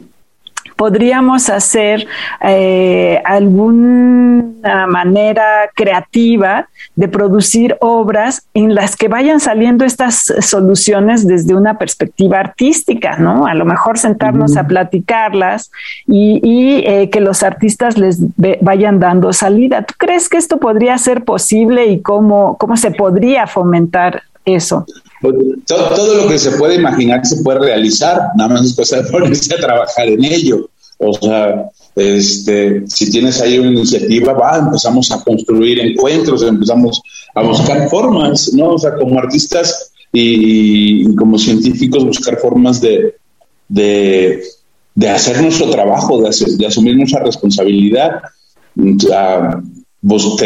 podríamos 0.82 1.48
hacer 1.48 2.08
eh, 2.44 3.22
alguna 3.24 4.84
manera 4.88 5.70
creativa 5.76 6.68
de 6.96 7.06
producir 7.06 7.76
obras 7.80 8.48
en 8.52 8.74
las 8.74 8.96
que 8.96 9.06
vayan 9.06 9.38
saliendo 9.38 9.84
estas 9.84 10.24
soluciones 10.40 11.24
desde 11.24 11.54
una 11.54 11.78
perspectiva 11.78 12.40
artística, 12.40 13.16
¿no? 13.16 13.46
A 13.46 13.54
lo 13.54 13.64
mejor 13.64 13.96
sentarnos 13.96 14.56
a 14.56 14.66
platicarlas 14.66 15.70
y, 16.08 16.82
eh, 16.84 17.10
que 17.10 17.20
los 17.20 17.44
artistas 17.44 17.96
les 17.96 18.18
vayan 18.60 18.98
dando 18.98 19.32
salida. 19.32 19.82
¿Tú 19.82 19.94
crees 19.96 20.28
que 20.28 20.36
esto 20.36 20.58
podría 20.58 20.98
ser 20.98 21.22
posible 21.22 21.86
y 21.86 22.02
cómo, 22.02 22.56
cómo 22.58 22.76
se 22.76 22.90
podría 22.90 23.46
fomentar 23.46 24.24
eso? 24.44 24.84
Pues, 25.22 25.36
todo, 25.68 26.16
lo 26.16 26.28
que 26.28 26.36
se 26.36 26.50
puede 26.58 26.74
imaginar 26.74 27.24
se 27.24 27.40
puede 27.44 27.60
realizar, 27.60 28.20
nada 28.36 28.54
más 28.54 28.66
es 28.66 28.74
cosa 28.74 29.00
de 29.00 29.10
ponerse 29.10 29.54
a 29.54 29.58
trabajar 29.58 30.08
en 30.08 30.24
ello. 30.24 30.68
O 31.02 31.12
sea, 31.14 31.70
este, 31.94 32.84
si 32.86 33.10
tienes 33.10 33.40
ahí 33.40 33.58
una 33.58 33.70
iniciativa, 33.70 34.32
va, 34.32 34.58
empezamos 34.58 35.10
a 35.12 35.22
construir 35.22 35.80
encuentros, 35.80 36.42
empezamos 36.42 37.02
a 37.34 37.42
buscar 37.42 37.88
formas, 37.88 38.52
¿no? 38.54 38.74
O 38.74 38.78
sea, 38.78 38.94
como 38.94 39.18
artistas 39.18 39.92
y, 40.12 41.14
como 41.16 41.38
científicos, 41.38 42.04
buscar 42.04 42.38
formas 42.38 42.80
de, 42.80 43.14
de, 43.68 45.08
hacer 45.08 45.42
nuestro 45.42 45.70
trabajo, 45.70 46.22
de, 46.22 46.66
asumir 46.66 46.96
nuestra 46.96 47.22
responsabilidad. 47.22 48.22
pues 48.74 50.36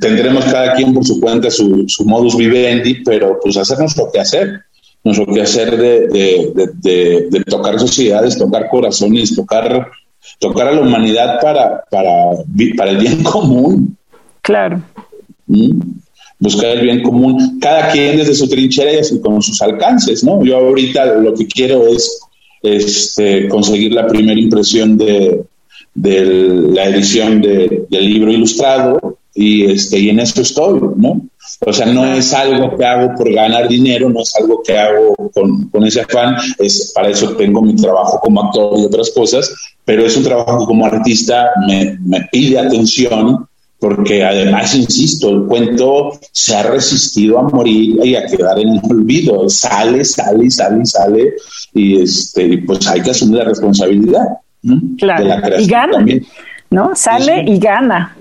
tendremos 0.00 0.44
cada 0.46 0.74
quien 0.74 0.94
por 0.94 1.04
su 1.04 1.20
cuenta 1.20 1.50
su, 1.50 1.86
modus 2.04 2.36
vivendi, 2.36 3.02
pero 3.04 3.38
pues 3.42 3.56
hacer 3.56 3.78
nuestro 3.78 4.10
hacer 4.18 4.60
nuestro 5.04 5.26
quehacer 5.26 5.76
de, 5.76 6.08
de, 6.82 7.28
de 7.30 7.44
tocar 7.44 7.78
sociedades, 7.78 8.38
tocar 8.38 8.70
corazones, 8.70 9.36
tocar 9.36 9.86
tocar 10.38 10.68
a 10.68 10.72
la 10.72 10.80
humanidad 10.80 11.40
para, 11.40 11.82
para, 11.90 12.12
para 12.76 12.90
el 12.90 12.98
bien 12.98 13.22
común. 13.22 13.96
Claro. 14.42 14.82
¿Mm? 15.46 15.80
Buscar 16.38 16.70
el 16.70 16.82
bien 16.82 17.02
común, 17.02 17.58
cada 17.60 17.90
quien 17.90 18.18
desde 18.18 18.34
su 18.34 18.48
trinchera 18.48 18.90
y 18.92 19.20
con 19.20 19.40
sus 19.40 19.62
alcances, 19.62 20.24
¿no? 20.24 20.44
Yo 20.44 20.56
ahorita 20.56 21.14
lo 21.14 21.32
que 21.32 21.46
quiero 21.46 21.86
es 21.86 22.20
este, 22.62 23.48
conseguir 23.48 23.92
la 23.92 24.06
primera 24.06 24.38
impresión 24.38 24.98
de, 24.98 25.44
de 25.94 26.24
la 26.72 26.86
edición 26.86 27.40
del 27.40 27.86
libro 27.90 28.32
ilustrado 28.32 29.18
y, 29.34 29.64
este, 29.70 29.98
y 29.98 30.10
en 30.10 30.20
eso 30.20 30.42
estoy, 30.42 30.80
¿no? 30.96 31.22
O 31.66 31.72
sea, 31.72 31.86
no 31.86 32.04
es 32.06 32.32
algo 32.32 32.76
que 32.76 32.84
hago 32.84 33.14
por 33.14 33.32
ganar 33.32 33.68
dinero, 33.68 34.08
no 34.08 34.20
es 34.20 34.34
algo 34.36 34.62
que 34.62 34.78
hago 34.78 35.14
con, 35.32 35.68
con, 35.68 35.84
ese 35.84 36.00
afán, 36.00 36.36
es, 36.58 36.92
para 36.94 37.08
eso 37.08 37.36
tengo 37.36 37.62
mi 37.62 37.76
trabajo 37.76 38.18
como 38.20 38.42
actor 38.42 38.78
y 38.78 38.84
otras 38.84 39.10
cosas, 39.10 39.52
pero 39.84 40.04
es 40.04 40.16
un 40.16 40.24
trabajo 40.24 40.66
como 40.66 40.86
artista, 40.86 41.50
me, 41.66 41.98
me 42.00 42.26
pide 42.32 42.58
atención, 42.58 43.46
porque 43.78 44.24
además, 44.24 44.74
insisto, 44.74 45.28
el 45.28 45.44
cuento 45.44 46.18
se 46.32 46.56
ha 46.56 46.62
resistido 46.62 47.38
a 47.38 47.42
morir 47.42 47.98
y 48.02 48.16
a 48.16 48.24
quedar 48.24 48.58
en 48.58 48.70
el 48.70 48.80
olvido, 48.90 49.48
sale, 49.48 50.04
sale, 50.04 50.50
sale, 50.50 50.86
sale, 50.86 51.34
y 51.74 52.00
este, 52.00 52.58
pues 52.66 52.86
hay 52.86 53.02
que 53.02 53.10
asumir 53.10 53.38
la 53.38 53.44
responsabilidad. 53.44 54.24
Claro, 54.98 55.60
y 55.60 55.66
gana, 55.66 56.06
¿no? 56.70 56.96
Sale 56.96 57.44
y 57.46 57.58
gana. 57.58 58.16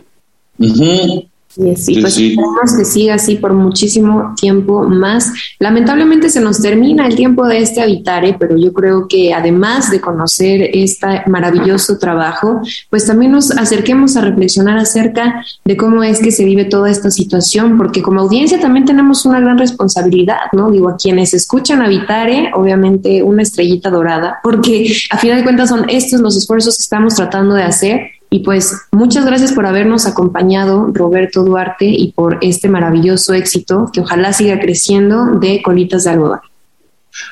Sí, 1.56 1.76
sí, 1.76 2.02
pues 2.02 2.18
esperemos 2.18 2.76
que 2.76 2.84
siga 2.84 3.16
así 3.16 3.36
por 3.36 3.54
muchísimo 3.54 4.34
tiempo 4.36 4.84
más. 4.90 5.32
Lamentablemente 5.60 6.30
se 6.30 6.42
nos 6.42 6.60
termina 6.60 7.06
el 7.06 7.16
tiempo 7.16 7.46
de 7.46 7.60
este 7.60 7.82
Habitare, 7.82 8.36
pero 8.40 8.58
yo 8.58 8.74
creo 8.74 9.08
que 9.08 9.36
además 9.36 9.92
de 9.92 10.02
conocer 10.02 10.72
este 10.74 11.22
maravilloso 11.28 12.00
trabajo, 12.00 12.62
pues 12.90 13.06
también 13.06 13.34
nos 13.34 13.52
acerquemos 13.52 14.18
a 14.18 14.22
reflexionar 14.22 14.80
acerca 14.80 15.46
de 15.64 15.78
cómo 15.78 16.04
es 16.04 16.20
que 16.20 16.32
se 16.32 16.44
vive 16.44 16.66
toda 16.66 16.90
esta 16.90 17.12
situación, 17.12 17.78
porque 17.78 18.02
como 18.02 18.22
audiencia 18.22 18.60
también 18.60 18.86
tenemos 18.86 19.24
una 19.26 19.40
gran 19.40 19.60
responsabilidad, 19.60 20.38
¿no? 20.54 20.72
Digo, 20.72 20.90
a 20.90 20.98
quienes 20.98 21.36
escuchan 21.36 21.84
Habitare, 21.84 22.52
obviamente 22.56 23.22
una 23.22 23.44
estrellita 23.44 23.92
dorada, 23.92 24.40
porque 24.42 24.92
a 25.12 25.18
final 25.20 25.38
de 25.38 25.44
cuentas 25.44 25.70
son 25.70 25.88
estos 25.88 26.20
los 26.20 26.36
esfuerzos 26.36 26.78
que 26.78 26.84
estamos 26.84 27.14
tratando 27.14 27.54
de 27.54 27.64
hacer 27.64 28.12
y 28.34 28.40
pues 28.40 28.74
muchas 28.92 29.28
gracias 29.28 29.54
por 29.54 29.68
habernos 29.68 30.08
acompañado, 30.08 30.88
Roberto 30.92 31.44
Duarte, 31.44 31.86
y 31.86 32.14
por 32.14 32.40
este 32.42 32.68
maravilloso 32.68 33.36
éxito 33.36 33.92
que 33.94 34.02
ojalá 34.02 34.34
siga 34.34 34.60
creciendo 34.60 35.38
de 35.40 35.62
Colitas 35.62 36.06
de 36.06 36.10
Algodón. 36.10 36.40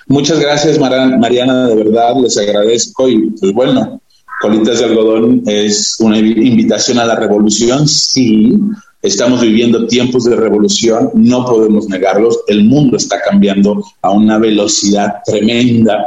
Muchas 0.06 0.40
gracias, 0.40 0.78
Mariana, 0.78 1.66
de 1.70 1.76
verdad, 1.76 2.14
les 2.22 2.38
agradezco. 2.38 3.10
Y 3.10 3.32
pues 3.32 3.52
bueno, 3.52 4.00
Colitas 4.42 4.78
de 4.78 4.86
Algodón 4.86 5.42
es 5.48 5.96
una 6.02 6.20
invitación 6.20 7.00
a 7.00 7.06
la 7.06 7.16
revolución, 7.16 7.88
sí, 7.88 8.60
estamos 9.02 9.42
viviendo 9.42 9.88
tiempos 9.88 10.26
de 10.26 10.36
revolución, 10.36 11.10
no 11.16 11.44
podemos 11.46 11.90
negarlos, 11.90 12.42
el 12.46 12.64
mundo 12.66 12.98
está 12.98 13.20
cambiando 13.28 13.84
a 14.04 14.12
una 14.12 14.38
velocidad 14.38 15.16
tremenda, 15.26 16.06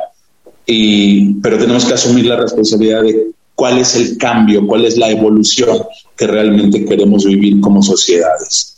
y, 0.64 1.34
pero 1.40 1.58
tenemos 1.58 1.84
que 1.84 1.94
asumir 1.94 2.26
la 2.26 2.36
responsabilidad 2.36 3.02
de 3.02 3.33
cuál 3.54 3.78
es 3.78 3.94
el 3.96 4.18
cambio, 4.18 4.66
cuál 4.66 4.84
es 4.84 4.96
la 4.96 5.10
evolución 5.10 5.78
que 6.16 6.26
realmente 6.26 6.84
queremos 6.84 7.24
vivir 7.24 7.60
como 7.60 7.82
sociedades. 7.82 8.76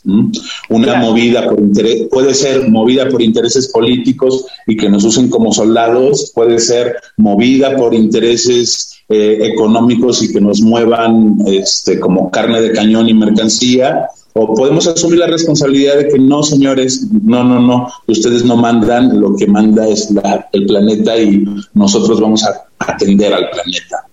Una 0.69 0.95
movida 0.95 1.47
por 1.47 1.59
interés, 1.59 2.07
puede 2.11 2.33
ser 2.33 2.69
movida 2.69 3.07
por 3.09 3.21
intereses 3.21 3.69
políticos 3.69 4.45
y 4.65 4.75
que 4.75 4.89
nos 4.89 5.03
usen 5.03 5.29
como 5.29 5.51
soldados, 5.51 6.31
puede 6.33 6.59
ser 6.59 6.95
movida 7.17 7.75
por 7.75 7.93
intereses 7.93 8.97
eh, 9.09 9.37
económicos 9.41 10.23
y 10.23 10.31
que 10.31 10.41
nos 10.41 10.61
muevan 10.61 11.37
este, 11.45 11.99
como 11.99 12.29
carne 12.31 12.61
de 12.61 12.71
cañón 12.71 13.07
y 13.07 13.13
mercancía, 13.13 14.09
o 14.33 14.53
podemos 14.53 14.85
asumir 14.87 15.19
la 15.19 15.27
responsabilidad 15.27 15.97
de 15.97 16.09
que 16.09 16.19
no, 16.19 16.43
señores, 16.43 17.07
no, 17.23 17.43
no, 17.43 17.59
no, 17.59 17.87
ustedes 18.07 18.45
no 18.45 18.55
mandan, 18.55 19.19
lo 19.19 19.35
que 19.35 19.47
manda 19.47 19.87
es 19.87 20.13
el 20.53 20.65
planeta 20.65 21.17
y 21.17 21.43
nosotros 21.73 22.21
vamos 22.21 22.43
a 22.43 22.67
atender 22.79 23.33
al 23.33 23.49
planeta. 23.49 24.06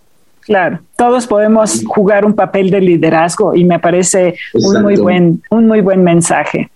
Claro, 0.44 0.80
todos 0.96 1.26
podemos 1.26 1.82
jugar 1.86 2.24
un 2.24 2.34
papel 2.34 2.70
de 2.70 2.80
liderazgo 2.80 3.54
y 3.54 3.64
me 3.64 3.78
parece 3.78 4.36
un 4.52 4.82
muy 4.82 4.96
buen, 4.96 5.42
un 5.50 5.66
muy 5.66 5.80
buen 5.80 6.04
mensaje. 6.04 6.70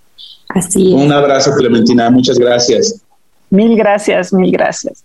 Así 0.48 0.94
es. 0.94 1.02
Un 1.02 1.12
abrazo, 1.12 1.52
Clementina. 1.54 2.10
Muchas 2.10 2.38
gracias. 2.38 3.02
Mil 3.50 3.76
gracias, 3.76 4.32
mil 4.32 4.50
gracias. 4.50 5.04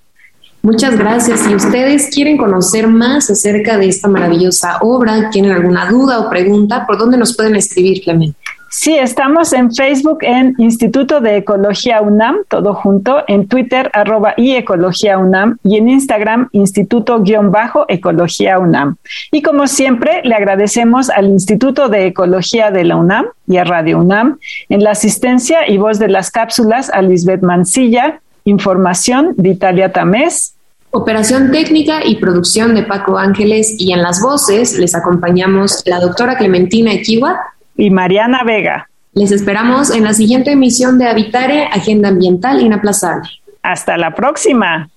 Muchas 0.62 0.98
gracias. 0.98 1.42
Si 1.42 1.54
ustedes 1.54 2.10
quieren 2.10 2.38
conocer 2.38 2.88
más 2.88 3.30
acerca 3.30 3.78
de 3.78 3.90
esta 3.90 4.08
maravillosa 4.08 4.78
obra, 4.80 5.30
tienen 5.30 5.52
alguna 5.52 5.90
duda 5.90 6.22
o 6.22 6.30
pregunta, 6.30 6.86
¿por 6.88 6.98
dónde 6.98 7.18
nos 7.18 7.36
pueden 7.36 7.58
escribir, 7.58 8.02
Clemente? 8.02 8.38
Sí, 8.76 8.96
estamos 8.96 9.54
en 9.54 9.72
Facebook 9.72 10.18
en 10.22 10.56
Instituto 10.58 11.22
de 11.22 11.38
Ecología 11.38 12.02
UNAM, 12.02 12.38
todo 12.50 12.74
junto, 12.74 13.18
en 13.28 13.48
Twitter 13.48 13.92
arroba 13.94 14.34
y 14.36 14.56
Ecología 14.56 15.20
UNAM 15.20 15.60
y 15.64 15.78
en 15.78 15.90
Instagram 15.90 16.50
Instituto-Ecología 16.54 18.58
UNAM. 18.58 18.96
Y 19.32 19.44
como 19.44 19.68
siempre, 19.68 20.22
le 20.24 20.34
agradecemos 20.34 21.12
al 21.12 21.28
Instituto 21.28 21.88
de 21.88 22.08
Ecología 22.08 22.72
de 22.72 22.84
la 22.84 22.96
UNAM 22.96 23.28
y 23.48 23.58
a 23.58 23.64
Radio 23.64 24.00
UNAM 24.00 24.40
en 24.70 24.84
la 24.84 24.90
asistencia 24.90 25.70
y 25.70 25.78
voz 25.78 26.00
de 26.00 26.08
las 26.08 26.32
cápsulas 26.32 26.90
a 26.90 27.04
Lisbeth 27.04 27.44
Mancilla, 27.44 28.22
información 28.44 29.36
de 29.38 29.50
Italia 29.50 29.94
Tamés. 29.94 30.56
Operación 30.90 31.52
técnica 31.52 32.04
y 32.04 32.16
producción 32.16 32.74
de 32.74 32.82
Paco 32.82 33.20
Ángeles 33.20 33.76
y 33.78 33.94
en 33.94 34.02
las 34.02 34.20
voces 34.20 34.80
les 34.80 34.96
acompañamos 34.96 35.84
la 35.86 36.00
doctora 36.00 36.38
Clementina 36.38 36.92
Equiwa 36.92 37.40
y 37.78 37.90
Mariana 37.90 38.44
Vega. 38.44 38.90
Les 39.14 39.32
esperamos 39.32 39.92
en 39.92 40.04
la 40.04 40.14
siguiente 40.14 40.52
emisión 40.52 40.98
de 40.98 41.08
Habitare, 41.08 41.66
Agenda 41.66 42.10
Ambiental 42.10 42.62
Inaplazable. 42.62 43.30
Hasta 43.62 43.98
la 43.98 44.16
próxima. 44.16 44.90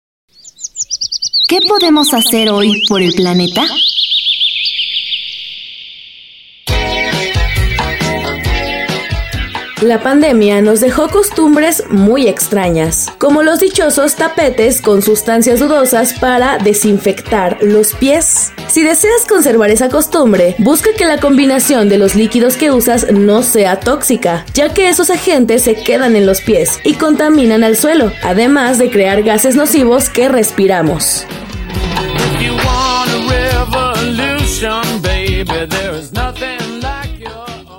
¿Qué 1.48 1.58
podemos 1.68 2.12
hacer 2.14 2.50
hoy 2.50 2.82
por 2.88 3.02
el 3.02 3.12
planeta? 3.14 3.62
La 9.82 10.00
pandemia 10.00 10.62
nos 10.62 10.80
dejó 10.80 11.08
costumbres 11.08 11.84
muy 11.90 12.28
extrañas, 12.28 13.12
como 13.18 13.42
los 13.42 13.60
dichosos 13.60 14.14
tapetes 14.14 14.80
con 14.80 15.02
sustancias 15.02 15.60
dudosas 15.60 16.14
para 16.14 16.56
desinfectar 16.56 17.58
los 17.60 17.92
pies. 17.92 18.54
Si 18.68 18.82
deseas 18.82 19.26
conservar 19.28 19.70
esa 19.70 19.90
costumbre, 19.90 20.54
busca 20.60 20.94
que 20.96 21.04
la 21.04 21.18
combinación 21.18 21.90
de 21.90 21.98
los 21.98 22.14
líquidos 22.14 22.56
que 22.56 22.70
usas 22.70 23.12
no 23.12 23.42
sea 23.42 23.78
tóxica, 23.78 24.46
ya 24.54 24.72
que 24.72 24.88
esos 24.88 25.10
agentes 25.10 25.64
se 25.64 25.74
quedan 25.74 26.16
en 26.16 26.24
los 26.24 26.40
pies 26.40 26.80
y 26.82 26.94
contaminan 26.94 27.62
al 27.62 27.76
suelo, 27.76 28.12
además 28.22 28.78
de 28.78 28.90
crear 28.90 29.22
gases 29.22 29.56
nocivos 29.56 30.08
que 30.08 30.30
respiramos. 30.30 31.26